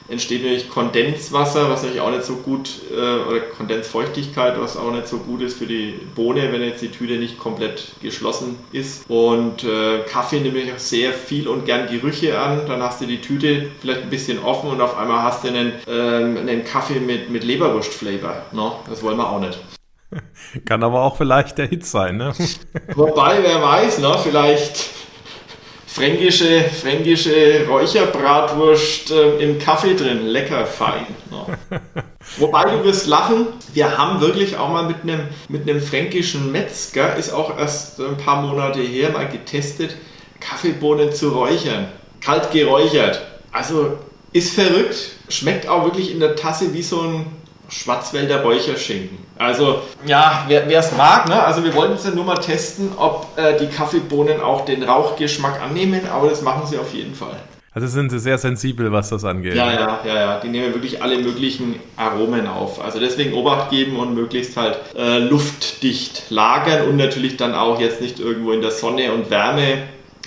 entsteht 0.08 0.42
natürlich 0.42 0.70
Kondenswasser, 0.70 1.68
was 1.68 1.82
natürlich 1.82 2.00
auch 2.00 2.10
nicht 2.10 2.24
so 2.24 2.36
gut, 2.36 2.70
äh, 2.90 2.94
oder 2.94 3.40
Kondensfeuchtigkeit, 3.40 4.58
was 4.58 4.76
auch 4.76 4.90
nicht 4.90 5.06
so 5.06 5.18
gut 5.18 5.42
ist 5.42 5.58
für 5.58 5.66
die 5.66 6.00
Bohne, 6.14 6.50
wenn 6.52 6.62
jetzt 6.62 6.82
die 6.82 6.90
Tüte 6.90 7.14
nicht 7.14 7.38
komplett 7.38 7.92
geschlossen 8.02 8.58
ist. 8.72 9.08
Und 9.08 9.64
äh, 9.64 10.00
Kaffee 10.08 10.40
nimmt 10.40 10.58
auch 10.74 10.78
sehr 10.78 11.12
viel 11.12 11.46
und 11.46 11.66
gern 11.66 11.88
Gerüche 11.88 12.38
an. 12.38 12.62
Dann 12.66 12.82
hast 12.82 13.00
du 13.00 13.06
die 13.06 13.20
Tüte 13.20 13.68
vielleicht 13.80 14.02
ein 14.02 14.10
bisschen 14.10 14.38
offen 14.42 14.70
und 14.70 14.80
auf 14.80 14.96
einmal 14.96 15.22
hast 15.22 15.44
du 15.44 15.48
einen, 15.48 15.72
ähm, 15.86 16.38
einen 16.38 16.64
Kaffee 16.64 17.00
mit, 17.00 17.30
mit 17.30 17.44
Leberwurst-Flavor. 17.44 18.46
No? 18.52 18.80
Das 18.88 19.02
wollen 19.02 19.18
wir 19.18 19.28
auch 19.28 19.40
nicht. 19.40 19.58
Kann 20.64 20.82
aber 20.82 21.02
auch 21.02 21.16
vielleicht 21.16 21.58
der 21.58 21.66
Hit 21.66 21.84
sein, 21.84 22.16
ne? 22.16 22.32
Wobei, 22.94 23.42
wer 23.42 23.62
weiß, 23.62 23.98
ne? 23.98 24.16
vielleicht 24.22 24.88
fränkische, 25.98 26.62
fränkische 26.80 27.66
Räucherbratwurst 27.66 29.10
äh, 29.10 29.38
im 29.38 29.58
Kaffee 29.58 29.96
drin. 29.96 30.26
Lecker 30.26 30.64
fein. 30.64 31.06
Ja. 31.30 31.80
Wobei 32.36 32.64
du 32.70 32.84
wirst 32.84 33.08
lachen, 33.08 33.48
wir 33.74 33.98
haben 33.98 34.20
wirklich 34.20 34.56
auch 34.56 34.68
mal 34.68 34.84
mit 34.84 35.02
einem, 35.02 35.22
mit 35.48 35.68
einem 35.68 35.80
fränkischen 35.80 36.52
Metzger, 36.52 37.16
ist 37.16 37.32
auch 37.32 37.58
erst 37.58 38.00
ein 38.00 38.16
paar 38.16 38.42
Monate 38.42 38.80
her, 38.80 39.10
mal 39.10 39.28
getestet, 39.28 39.96
Kaffeebohnen 40.38 41.12
zu 41.12 41.30
räuchern. 41.30 41.88
Kalt 42.20 42.52
geräuchert. 42.52 43.20
Also 43.50 43.98
ist 44.32 44.54
verrückt, 44.54 45.10
schmeckt 45.28 45.66
auch 45.66 45.84
wirklich 45.84 46.12
in 46.12 46.20
der 46.20 46.36
Tasse 46.36 46.72
wie 46.74 46.82
so 46.82 47.00
ein 47.00 47.26
Schwarzwälder 47.68 48.42
Räucherschinken. 48.42 49.18
Also, 49.38 49.82
ja, 50.06 50.44
wer 50.48 50.78
es 50.78 50.96
mag, 50.96 51.28
ne? 51.28 51.42
also 51.42 51.62
wir 51.62 51.74
wollten 51.74 51.94
es 51.94 52.04
ja 52.04 52.10
nur 52.10 52.24
mal 52.24 52.38
testen, 52.38 52.90
ob 52.96 53.26
äh, 53.36 53.58
die 53.58 53.66
Kaffeebohnen 53.66 54.40
auch 54.40 54.64
den 54.64 54.82
Rauchgeschmack 54.82 55.60
annehmen, 55.60 56.08
aber 56.08 56.28
das 56.28 56.42
machen 56.42 56.66
sie 56.66 56.78
auf 56.78 56.92
jeden 56.94 57.14
Fall. 57.14 57.36
Also 57.74 57.86
sind 57.86 58.10
sie 58.10 58.18
sehr 58.18 58.38
sensibel, 58.38 58.90
was 58.90 59.10
das 59.10 59.24
angeht. 59.24 59.54
Ja, 59.54 59.70
ja, 59.70 60.00
ja, 60.04 60.14
ja. 60.14 60.40
Die 60.40 60.48
nehmen 60.48 60.74
wirklich 60.74 61.00
alle 61.00 61.18
möglichen 61.18 61.78
Aromen 61.96 62.48
auf. 62.48 62.82
Also 62.84 62.98
deswegen 62.98 63.34
Obacht 63.34 63.70
geben 63.70 63.96
und 63.98 64.14
möglichst 64.14 64.56
halt 64.56 64.78
äh, 64.96 65.18
luftdicht 65.18 66.24
lagern 66.30 66.88
und 66.88 66.96
natürlich 66.96 67.36
dann 67.36 67.54
auch 67.54 67.78
jetzt 67.78 68.00
nicht 68.00 68.18
irgendwo 68.18 68.50
in 68.50 68.62
der 68.62 68.72
Sonne 68.72 69.12
und 69.12 69.30
Wärme. 69.30 69.82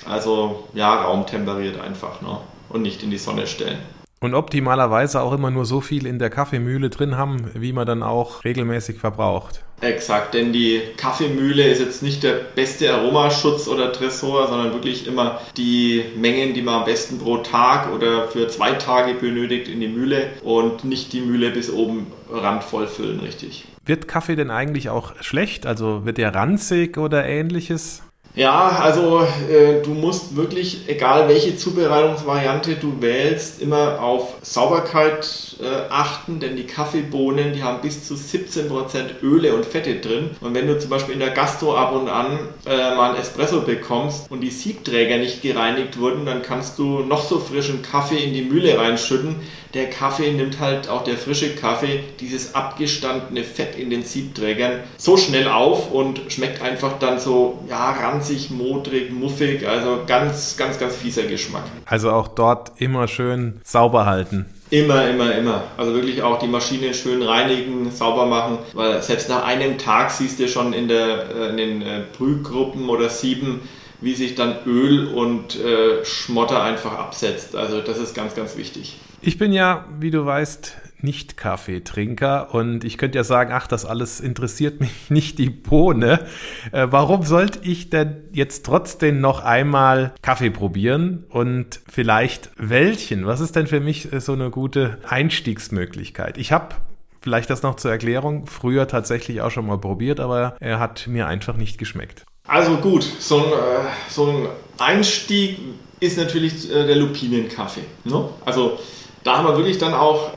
Also 0.09 0.69
ja, 0.73 0.93
raumtemperiert 1.01 1.81
einfach, 1.81 2.21
ne? 2.21 2.37
Und 2.69 2.83
nicht 2.83 3.03
in 3.03 3.11
die 3.11 3.17
Sonne 3.17 3.45
stellen. 3.47 3.79
Und 4.23 4.35
optimalerweise 4.35 5.19
auch 5.19 5.33
immer 5.33 5.49
nur 5.49 5.65
so 5.65 5.81
viel 5.81 6.05
in 6.05 6.19
der 6.19 6.29
Kaffeemühle 6.29 6.91
drin 6.91 7.17
haben, 7.17 7.49
wie 7.55 7.73
man 7.73 7.87
dann 7.87 8.03
auch 8.03 8.43
regelmäßig 8.45 8.99
verbraucht. 8.99 9.63
Exakt, 9.81 10.35
denn 10.35 10.53
die 10.53 10.79
Kaffeemühle 10.95 11.63
ist 11.63 11.79
jetzt 11.79 12.03
nicht 12.03 12.21
der 12.21 12.33
beste 12.33 12.93
Aromaschutz 12.93 13.67
oder 13.67 13.91
Tresor, 13.91 14.47
sondern 14.47 14.73
wirklich 14.73 15.07
immer 15.07 15.41
die 15.57 16.03
Mengen, 16.15 16.53
die 16.53 16.61
man 16.61 16.81
am 16.81 16.85
besten 16.85 17.17
pro 17.17 17.37
Tag 17.37 17.91
oder 17.91 18.27
für 18.27 18.47
zwei 18.47 18.73
Tage 18.73 19.15
benötigt 19.15 19.67
in 19.67 19.79
die 19.79 19.87
Mühle 19.87 20.27
und 20.43 20.83
nicht 20.83 21.13
die 21.13 21.21
Mühle 21.21 21.49
bis 21.49 21.71
oben 21.71 22.05
randvoll 22.29 22.85
füllen, 22.85 23.21
richtig. 23.21 23.65
Wird 23.83 24.07
Kaffee 24.07 24.35
denn 24.35 24.51
eigentlich 24.51 24.89
auch 24.89 25.15
schlecht? 25.21 25.65
Also 25.65 26.05
wird 26.05 26.19
der 26.19 26.35
ranzig 26.35 26.99
oder 26.99 27.25
ähnliches? 27.25 28.03
Ja, 28.33 28.79
also 28.81 29.27
äh, 29.49 29.81
du 29.81 29.91
musst 29.91 30.35
wirklich, 30.35 30.87
egal 30.87 31.27
welche 31.27 31.57
Zubereitungsvariante 31.57 32.75
du 32.75 33.01
wählst, 33.01 33.61
immer 33.61 34.01
auf 34.01 34.35
Sauberkeit 34.41 35.57
äh, 35.61 35.89
achten, 35.89 36.39
denn 36.39 36.55
die 36.55 36.65
Kaffeebohnen, 36.65 37.53
die 37.53 37.61
haben 37.61 37.81
bis 37.81 38.07
zu 38.07 38.13
17% 38.13 39.21
Öle 39.21 39.53
und 39.53 39.65
Fette 39.65 39.95
drin. 39.95 40.29
Und 40.39 40.55
wenn 40.55 40.67
du 40.67 40.79
zum 40.79 40.89
Beispiel 40.89 41.13
in 41.13 41.19
der 41.19 41.31
Gastro 41.31 41.75
ab 41.75 41.93
und 41.93 42.07
an 42.07 42.39
äh, 42.65 42.95
mal 42.95 43.11
ein 43.11 43.19
Espresso 43.19 43.61
bekommst 43.61 44.31
und 44.31 44.41
die 44.41 44.49
Siebträger 44.49 45.17
nicht 45.17 45.41
gereinigt 45.41 45.99
wurden, 45.99 46.25
dann 46.25 46.41
kannst 46.41 46.79
du 46.79 46.99
noch 46.99 47.23
so 47.23 47.39
frischen 47.39 47.81
Kaffee 47.81 48.23
in 48.23 48.33
die 48.33 48.43
Mühle 48.43 48.77
reinschütten 48.77 49.35
der 49.73 49.89
Kaffee 49.89 50.31
nimmt 50.31 50.59
halt 50.59 50.89
auch 50.89 51.03
der 51.03 51.17
frische 51.17 51.55
Kaffee 51.55 52.03
dieses 52.19 52.55
abgestandene 52.55 53.43
Fett 53.43 53.77
in 53.77 53.89
den 53.89 54.03
Siebträgern 54.03 54.81
so 54.97 55.15
schnell 55.15 55.47
auf 55.47 55.91
und 55.91 56.21
schmeckt 56.27 56.61
einfach 56.61 56.99
dann 56.99 57.19
so 57.19 57.59
ja 57.69 57.91
ranzig, 58.21 58.51
modrig, 58.51 59.11
muffig, 59.11 59.67
also 59.67 60.03
ganz, 60.05 60.55
ganz, 60.55 60.77
ganz 60.77 60.95
fieser 60.95 61.23
Geschmack. 61.23 61.63
Also 61.85 62.11
auch 62.11 62.27
dort 62.27 62.71
immer 62.77 63.07
schön 63.07 63.59
sauber 63.63 64.05
halten. 64.05 64.45
Immer, 64.69 65.09
immer, 65.09 65.35
immer. 65.35 65.63
Also 65.75 65.95
wirklich 65.95 66.21
auch 66.21 66.37
die 66.37 66.47
Maschine 66.47 66.93
schön 66.93 67.23
reinigen, 67.23 67.89
sauber 67.91 68.27
machen, 68.27 68.59
weil 68.73 69.01
selbst 69.01 69.27
nach 69.27 69.43
einem 69.43 69.77
Tag 69.77 70.11
siehst 70.11 70.39
du 70.39 70.47
schon 70.47 70.73
in, 70.73 70.87
der, 70.87 71.29
äh, 71.35 71.49
in 71.49 71.57
den 71.57 71.81
äh, 71.81 72.03
Brühgruppen 72.15 72.89
oder 72.89 73.09
Sieben, 73.09 73.61
wie 74.01 74.13
sich 74.13 74.35
dann 74.35 74.55
Öl 74.65 75.07
und 75.07 75.59
äh, 75.59 76.05
Schmotter 76.05 76.61
einfach 76.63 76.97
absetzt. 76.97 77.55
Also 77.55 77.81
das 77.81 77.97
ist 77.97 78.13
ganz, 78.13 78.35
ganz 78.35 78.55
wichtig. 78.55 78.97
Ich 79.21 79.37
bin 79.37 79.51
ja, 79.51 79.85
wie 79.99 80.09
du 80.09 80.25
weißt, 80.25 80.73
nicht 81.03 81.37
Kaffeetrinker 81.37 82.53
und 82.53 82.83
ich 82.83 82.97
könnte 82.97 83.17
ja 83.17 83.23
sagen, 83.23 83.51
ach, 83.53 83.67
das 83.67 83.85
alles 83.85 84.19
interessiert 84.19 84.79
mich 84.79 85.09
nicht 85.09 85.37
die 85.37 85.49
Bohne. 85.49 86.25
Äh, 86.71 86.87
warum 86.89 87.23
sollte 87.23 87.59
ich 87.63 87.89
denn 87.89 88.23
jetzt 88.31 88.65
trotzdem 88.65 89.21
noch 89.21 89.43
einmal 89.43 90.13
Kaffee 90.21 90.51
probieren 90.51 91.25
und 91.29 91.81
vielleicht 91.89 92.51
welchen? 92.57 93.25
Was 93.25 93.41
ist 93.41 93.55
denn 93.55 93.67
für 93.67 93.79
mich 93.79 94.11
äh, 94.11 94.19
so 94.19 94.33
eine 94.33 94.49
gute 94.49 94.97
Einstiegsmöglichkeit? 95.07 96.37
Ich 96.37 96.51
habe 96.51 96.75
Vielleicht 97.23 97.51
das 97.51 97.61
noch 97.61 97.75
zur 97.75 97.91
Erklärung. 97.91 98.47
Früher 98.47 98.87
tatsächlich 98.87 99.41
auch 99.41 99.51
schon 99.51 99.67
mal 99.67 99.77
probiert, 99.77 100.19
aber 100.19 100.55
er 100.59 100.79
hat 100.79 101.05
mir 101.05 101.27
einfach 101.27 101.55
nicht 101.55 101.77
geschmeckt. 101.77 102.25
Also 102.47 102.77
gut, 102.77 103.03
so 103.03 103.37
ein, 103.37 103.43
äh, 103.43 103.89
so 104.09 104.25
ein 104.25 104.47
Einstieg 104.79 105.59
ist 105.99 106.17
natürlich 106.17 106.67
der 106.67 106.95
Lupinenkaffee. 106.95 107.83
Ne? 108.03 108.27
Also 108.43 108.79
da 109.23 109.37
haben 109.37 109.47
wir 109.47 109.57
wirklich 109.57 109.77
dann 109.77 109.93
auch 109.93 110.31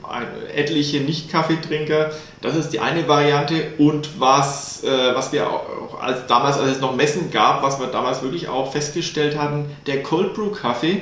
etliche 0.53 0.99
Nicht-Kaffeetrinker. 1.01 2.11
Das 2.41 2.55
ist 2.55 2.69
die 2.69 2.79
eine 2.79 3.07
Variante. 3.07 3.73
Und 3.77 4.19
was, 4.19 4.83
äh, 4.83 5.15
was 5.15 5.31
wir 5.31 5.49
auch 5.49 5.99
als 5.99 6.27
damals, 6.27 6.57
als 6.59 6.71
es 6.71 6.81
noch 6.81 6.95
Messen 6.95 7.31
gab, 7.31 7.63
was 7.63 7.79
wir 7.79 7.87
damals 7.87 8.21
wirklich 8.21 8.47
auch 8.47 8.71
festgestellt 8.71 9.37
hatten, 9.37 9.65
der 9.87 10.03
Cold 10.03 10.33
Brew 10.33 10.51
Kaffee 10.51 11.01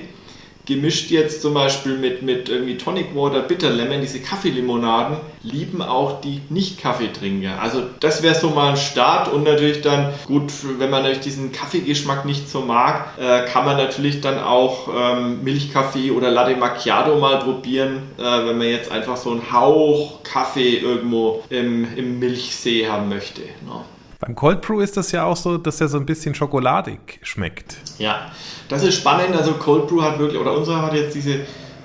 gemischt 0.65 1.11
jetzt 1.11 1.41
zum 1.41 1.53
Beispiel 1.53 1.97
mit, 1.97 2.21
mit 2.21 2.49
irgendwie 2.49 2.77
Tonic 2.77 3.15
Water, 3.15 3.41
Bitter 3.41 3.69
Lemon, 3.69 4.01
diese 4.01 4.19
Kaffeelimonaden, 4.19 5.17
lieben 5.43 5.81
auch 5.81 6.21
die 6.21 6.41
Nicht-Kaffeetrinker. 6.49 7.61
Also 7.61 7.83
das 7.99 8.23
wäre 8.23 8.35
so 8.35 8.49
mal 8.49 8.71
ein 8.71 8.77
Start 8.77 9.31
und 9.31 9.43
natürlich 9.43 9.81
dann, 9.81 10.13
gut, 10.25 10.51
wenn 10.79 10.89
man 10.89 11.03
natürlich 11.03 11.23
diesen 11.23 11.51
Kaffeegeschmack 11.51 12.25
nicht 12.25 12.49
so 12.49 12.61
mag, 12.61 13.09
äh, 13.19 13.45
kann 13.45 13.65
man 13.65 13.77
natürlich 13.77 14.21
dann 14.21 14.39
auch 14.39 14.87
ähm, 14.95 15.43
Milchkaffee 15.43 16.11
oder 16.11 16.31
Latte 16.31 16.55
Macchiato 16.55 17.17
mal 17.19 17.39
probieren, 17.39 18.03
äh, 18.17 18.21
wenn 18.21 18.57
man 18.57 18.67
jetzt 18.67 18.89
einfach 18.89 19.17
so 19.17 19.31
einen 19.31 19.51
Hauch 19.51 20.23
Kaffee 20.23 20.77
irgendwo 20.77 21.43
im, 21.49 21.85
im 21.97 22.19
Milchsee 22.19 22.87
haben 22.87 23.09
möchte. 23.09 23.41
Ne? 23.41 23.83
Beim 24.25 24.35
Cold 24.35 24.61
Brew 24.61 24.79
ist 24.79 24.95
das 24.95 25.11
ja 25.11 25.25
auch 25.25 25.35
so, 25.35 25.57
dass 25.57 25.81
er 25.81 25.89
so 25.89 25.97
ein 25.97 26.05
bisschen 26.05 26.33
schokoladig 26.33 27.19
schmeckt. 27.23 27.75
Ja, 27.97 28.31
das 28.69 28.83
ist 28.83 28.95
spannend. 28.95 29.35
Also 29.35 29.55
Cold 29.55 29.87
Brew 29.87 30.01
hat 30.01 30.17
wirklich, 30.17 30.39
oder 30.39 30.55
unsere 30.55 30.81
hat 30.81 30.93
jetzt 30.93 31.13
diese, 31.13 31.41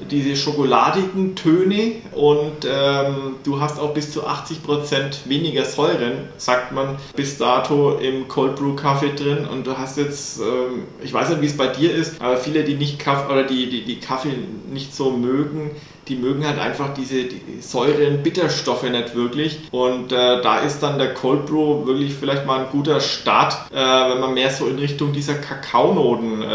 diese 0.09 0.37
schokoladigen 0.37 1.35
Töne 1.35 1.97
und 2.13 2.65
ähm, 2.65 3.35
du 3.43 3.61
hast 3.61 3.81
auch 3.81 3.93
bis 3.93 4.13
zu 4.13 4.25
80% 4.25 5.27
weniger 5.29 5.65
Säuren, 5.65 6.29
sagt 6.37 6.71
man, 6.71 6.95
bis 7.17 7.39
dato 7.39 7.99
im 7.99 8.29
Cold 8.29 8.55
Brew 8.55 8.77
Kaffee 8.77 9.17
drin. 9.17 9.45
Und 9.45 9.67
du 9.67 9.77
hast 9.77 9.99
jetzt, 9.99 10.39
ähm, 10.39 10.85
ich 11.03 11.13
weiß 11.13 11.31
nicht, 11.31 11.41
wie 11.41 11.47
es 11.47 11.57
bei 11.57 11.67
dir 11.67 11.93
ist, 11.93 12.23
aber 12.23 12.37
viele, 12.37 12.63
die 12.63 12.75
nicht 12.75 13.01
Kaffee 13.01 13.33
oder 13.33 13.43
die, 13.43 13.69
die, 13.69 13.85
die 13.85 13.99
Kaffee 13.99 14.39
nicht 14.71 14.95
so 14.95 15.11
mögen, 15.11 15.73
die 16.09 16.17
mögen 16.17 16.47
halt 16.47 16.59
einfach 16.59 16.95
diese 16.95 17.25
die 17.25 17.61
Säuren, 17.61 18.23
Bitterstoffe 18.23 18.85
nicht 18.85 19.15
wirklich. 19.15 19.69
Und 19.71 20.13
äh, 20.13 20.43
da 20.43 20.59
ist 20.61 20.81
dann 20.83 20.99
der 20.99 21.15
Cold 21.15 21.47
Brew 21.47 21.87
wirklich 21.87 22.15
vielleicht 22.15 22.47
mal 22.47 22.61
ein 22.61 22.71
guter 22.71 23.01
Start, 23.01 23.57
äh, 23.71 23.77
wenn 23.77 24.21
man 24.21 24.35
mehr 24.35 24.51
so 24.51 24.67
in 24.67 24.79
Richtung 24.79 25.13
dieser 25.13 25.35
Kakaonoten 25.35 26.43
äh, 26.43 26.47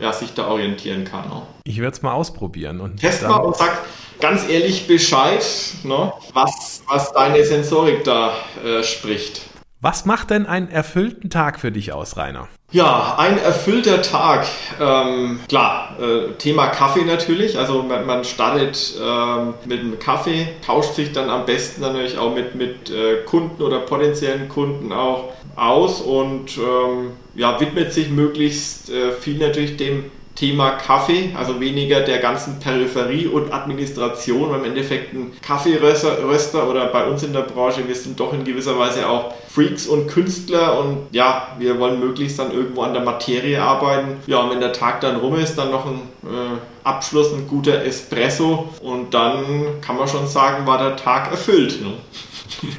ja, 0.00 0.12
sich 0.12 0.34
da 0.34 0.48
orientieren 0.48 1.04
kann. 1.04 1.28
Ne? 1.28 1.42
Ich 1.64 1.80
werde 1.80 1.96
es 1.96 2.02
mal 2.02 2.12
ausprobieren. 2.12 2.80
Und 2.80 3.00
Test 3.00 3.22
mal 3.22 3.36
und 3.38 3.56
sag 3.56 3.84
ganz 4.20 4.48
ehrlich 4.48 4.86
Bescheid, 4.86 5.44
ne, 5.84 6.12
was, 6.32 6.82
was 6.88 7.12
deine 7.12 7.44
Sensorik 7.44 8.04
da 8.04 8.32
äh, 8.64 8.82
spricht. 8.82 9.42
Was 9.80 10.06
macht 10.06 10.30
denn 10.30 10.46
einen 10.46 10.68
erfüllten 10.70 11.28
Tag 11.28 11.60
für 11.60 11.70
dich 11.70 11.92
aus, 11.92 12.16
Rainer? 12.16 12.48
Ja, 12.72 13.14
ein 13.18 13.38
erfüllter 13.38 14.02
Tag. 14.02 14.46
Ähm, 14.80 15.38
klar, 15.48 15.96
äh, 16.00 16.32
Thema 16.38 16.68
Kaffee 16.68 17.04
natürlich. 17.04 17.58
Also 17.58 17.82
man, 17.82 18.06
man 18.06 18.24
startet 18.24 18.94
ähm, 19.00 19.54
mit 19.66 19.80
einem 19.80 19.98
Kaffee, 19.98 20.48
tauscht 20.64 20.94
sich 20.94 21.12
dann 21.12 21.30
am 21.30 21.46
besten 21.46 21.82
natürlich 21.82 22.18
auch 22.18 22.34
mit, 22.34 22.54
mit 22.54 22.90
äh, 22.90 23.22
Kunden 23.24 23.62
oder 23.62 23.80
potenziellen 23.80 24.48
Kunden 24.48 24.92
auch 24.92 25.32
aus 25.56 26.00
und 26.00 26.56
ähm, 26.58 27.12
ja, 27.34 27.60
widmet 27.60 27.92
sich 27.92 28.10
möglichst 28.10 28.90
äh, 28.90 29.12
viel 29.12 29.38
natürlich 29.38 29.76
dem 29.76 30.10
Thema 30.36 30.72
Kaffee, 30.72 31.34
also 31.36 31.58
weniger 31.60 32.00
der 32.00 32.18
ganzen 32.18 32.60
Peripherie 32.60 33.26
und 33.26 33.52
Administration, 33.52 34.50
weil 34.50 34.60
im 34.60 34.66
Endeffekt 34.66 35.14
ein 35.14 35.32
Kaffeeröster 35.40 36.68
oder 36.68 36.86
bei 36.86 37.06
uns 37.06 37.22
in 37.22 37.32
der 37.32 37.40
Branche, 37.40 37.88
wir 37.88 37.94
sind 37.94 38.20
doch 38.20 38.32
in 38.32 38.44
gewisser 38.44 38.78
Weise 38.78 39.08
auch 39.08 39.34
Freaks 39.48 39.86
und 39.86 40.06
Künstler 40.08 40.78
und 40.78 41.06
ja, 41.10 41.48
wir 41.58 41.78
wollen 41.80 41.98
möglichst 41.98 42.38
dann 42.38 42.52
irgendwo 42.52 42.82
an 42.82 42.92
der 42.92 43.02
Materie 43.02 43.60
arbeiten. 43.60 44.18
Ja, 44.26 44.38
und 44.40 44.50
wenn 44.50 44.60
der 44.60 44.72
Tag 44.72 45.00
dann 45.00 45.16
rum 45.16 45.36
ist, 45.36 45.56
dann 45.56 45.70
noch 45.70 45.86
ein 45.86 46.02
äh, 46.24 46.58
Abschluss, 46.84 47.32
ein 47.32 47.48
guter 47.48 47.84
Espresso 47.84 48.68
und 48.82 49.14
dann 49.14 49.80
kann 49.80 49.96
man 49.96 50.06
schon 50.06 50.26
sagen, 50.26 50.66
war 50.66 50.78
der 50.78 50.96
Tag 50.96 51.30
erfüllt. 51.30 51.80
Ne? 51.82 51.94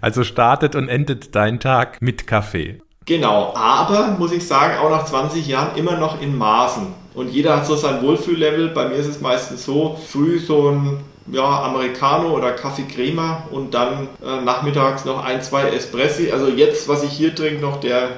Also 0.00 0.24
startet 0.24 0.74
und 0.74 0.88
endet 0.88 1.34
dein 1.34 1.60
Tag 1.60 2.00
mit 2.00 2.26
Kaffee. 2.26 2.80
Genau, 3.10 3.52
aber 3.56 4.14
muss 4.20 4.30
ich 4.30 4.46
sagen, 4.46 4.78
auch 4.78 4.88
nach 4.88 5.04
20 5.04 5.44
Jahren 5.48 5.76
immer 5.76 5.96
noch 5.96 6.22
in 6.22 6.38
Maßen. 6.38 6.86
Und 7.12 7.28
jeder 7.32 7.56
hat 7.56 7.66
so 7.66 7.74
sein 7.74 8.00
Wohlfühllevel. 8.04 8.68
Bei 8.68 8.88
mir 8.88 8.94
ist 8.94 9.08
es 9.08 9.20
meistens 9.20 9.64
so, 9.64 9.98
früh 10.06 10.38
so 10.38 10.68
ein 10.68 11.00
ja, 11.26 11.64
Americano 11.64 12.28
oder 12.36 12.52
Kaffee 12.52 12.84
Crema 12.84 13.42
und 13.50 13.74
dann 13.74 14.06
äh, 14.24 14.40
nachmittags 14.44 15.04
noch 15.06 15.24
ein, 15.24 15.42
zwei 15.42 15.70
Espressi. 15.70 16.30
Also 16.30 16.50
jetzt, 16.50 16.86
was 16.86 17.02
ich 17.02 17.10
hier 17.10 17.34
trinke, 17.34 17.60
noch 17.60 17.80
der 17.80 18.10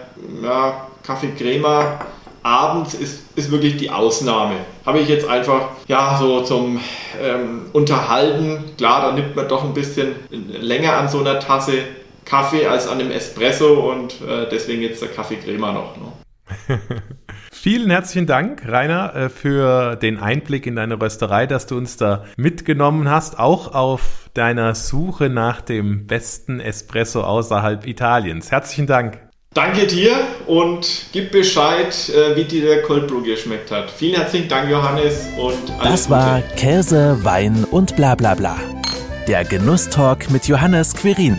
ja, 0.42 0.86
Kaffee 1.02 1.32
Crema 1.38 2.00
abends 2.42 2.92
ist, 2.92 3.22
ist 3.34 3.50
wirklich 3.50 3.78
die 3.78 3.88
Ausnahme. 3.88 4.56
Habe 4.84 4.98
ich 4.98 5.08
jetzt 5.08 5.26
einfach, 5.26 5.68
ja, 5.88 6.18
so 6.20 6.42
zum 6.42 6.80
ähm, 7.18 7.62
Unterhalten, 7.72 8.62
klar, 8.76 9.00
da 9.00 9.12
nimmt 9.12 9.36
man 9.36 9.48
doch 9.48 9.64
ein 9.64 9.72
bisschen 9.72 10.16
länger 10.30 10.98
an 10.98 11.08
so 11.08 11.20
einer 11.20 11.40
Tasse 11.40 11.78
Kaffee 12.24 12.66
als 12.66 12.86
an 12.88 12.98
dem 12.98 13.10
Espresso 13.10 13.90
und 13.90 14.20
äh, 14.20 14.48
deswegen 14.50 14.82
jetzt 14.82 15.02
der 15.02 15.08
Kaffee 15.08 15.36
Crema 15.36 15.72
noch. 15.72 15.96
Ne? 15.96 16.78
Vielen 17.52 17.90
herzlichen 17.90 18.26
Dank, 18.26 18.62
Rainer, 18.66 19.14
äh, 19.14 19.28
für 19.28 19.96
den 19.96 20.18
Einblick 20.18 20.66
in 20.66 20.76
deine 20.76 21.00
Rösterei, 21.00 21.46
dass 21.46 21.66
du 21.66 21.76
uns 21.76 21.96
da 21.96 22.24
mitgenommen 22.36 23.08
hast, 23.08 23.38
auch 23.38 23.74
auf 23.74 24.30
deiner 24.34 24.74
Suche 24.74 25.28
nach 25.28 25.60
dem 25.60 26.06
besten 26.06 26.58
Espresso 26.60 27.22
außerhalb 27.22 27.86
Italiens. 27.86 28.50
Herzlichen 28.50 28.86
Dank. 28.86 29.18
Danke 29.54 29.86
dir 29.86 30.16
und 30.46 31.08
gib 31.12 31.30
Bescheid, 31.30 31.94
äh, 32.08 32.34
wie 32.36 32.44
dir 32.44 32.62
der 32.62 32.82
Cold 32.82 33.06
Brew 33.06 33.22
geschmeckt 33.22 33.70
hat. 33.70 33.90
Vielen 33.90 34.16
herzlichen 34.16 34.48
Dank, 34.48 34.70
Johannes. 34.70 35.28
Und 35.38 35.70
alles 35.78 36.02
das 36.02 36.10
war 36.10 36.40
Gute. 36.40 36.54
Käse, 36.56 37.18
Wein 37.22 37.66
und 37.70 37.94
bla 37.94 38.14
bla 38.14 38.34
bla. 38.34 38.56
Der 39.28 39.44
Genusstalk 39.44 40.30
mit 40.30 40.48
Johannes 40.48 40.94
Quirin. 40.94 41.38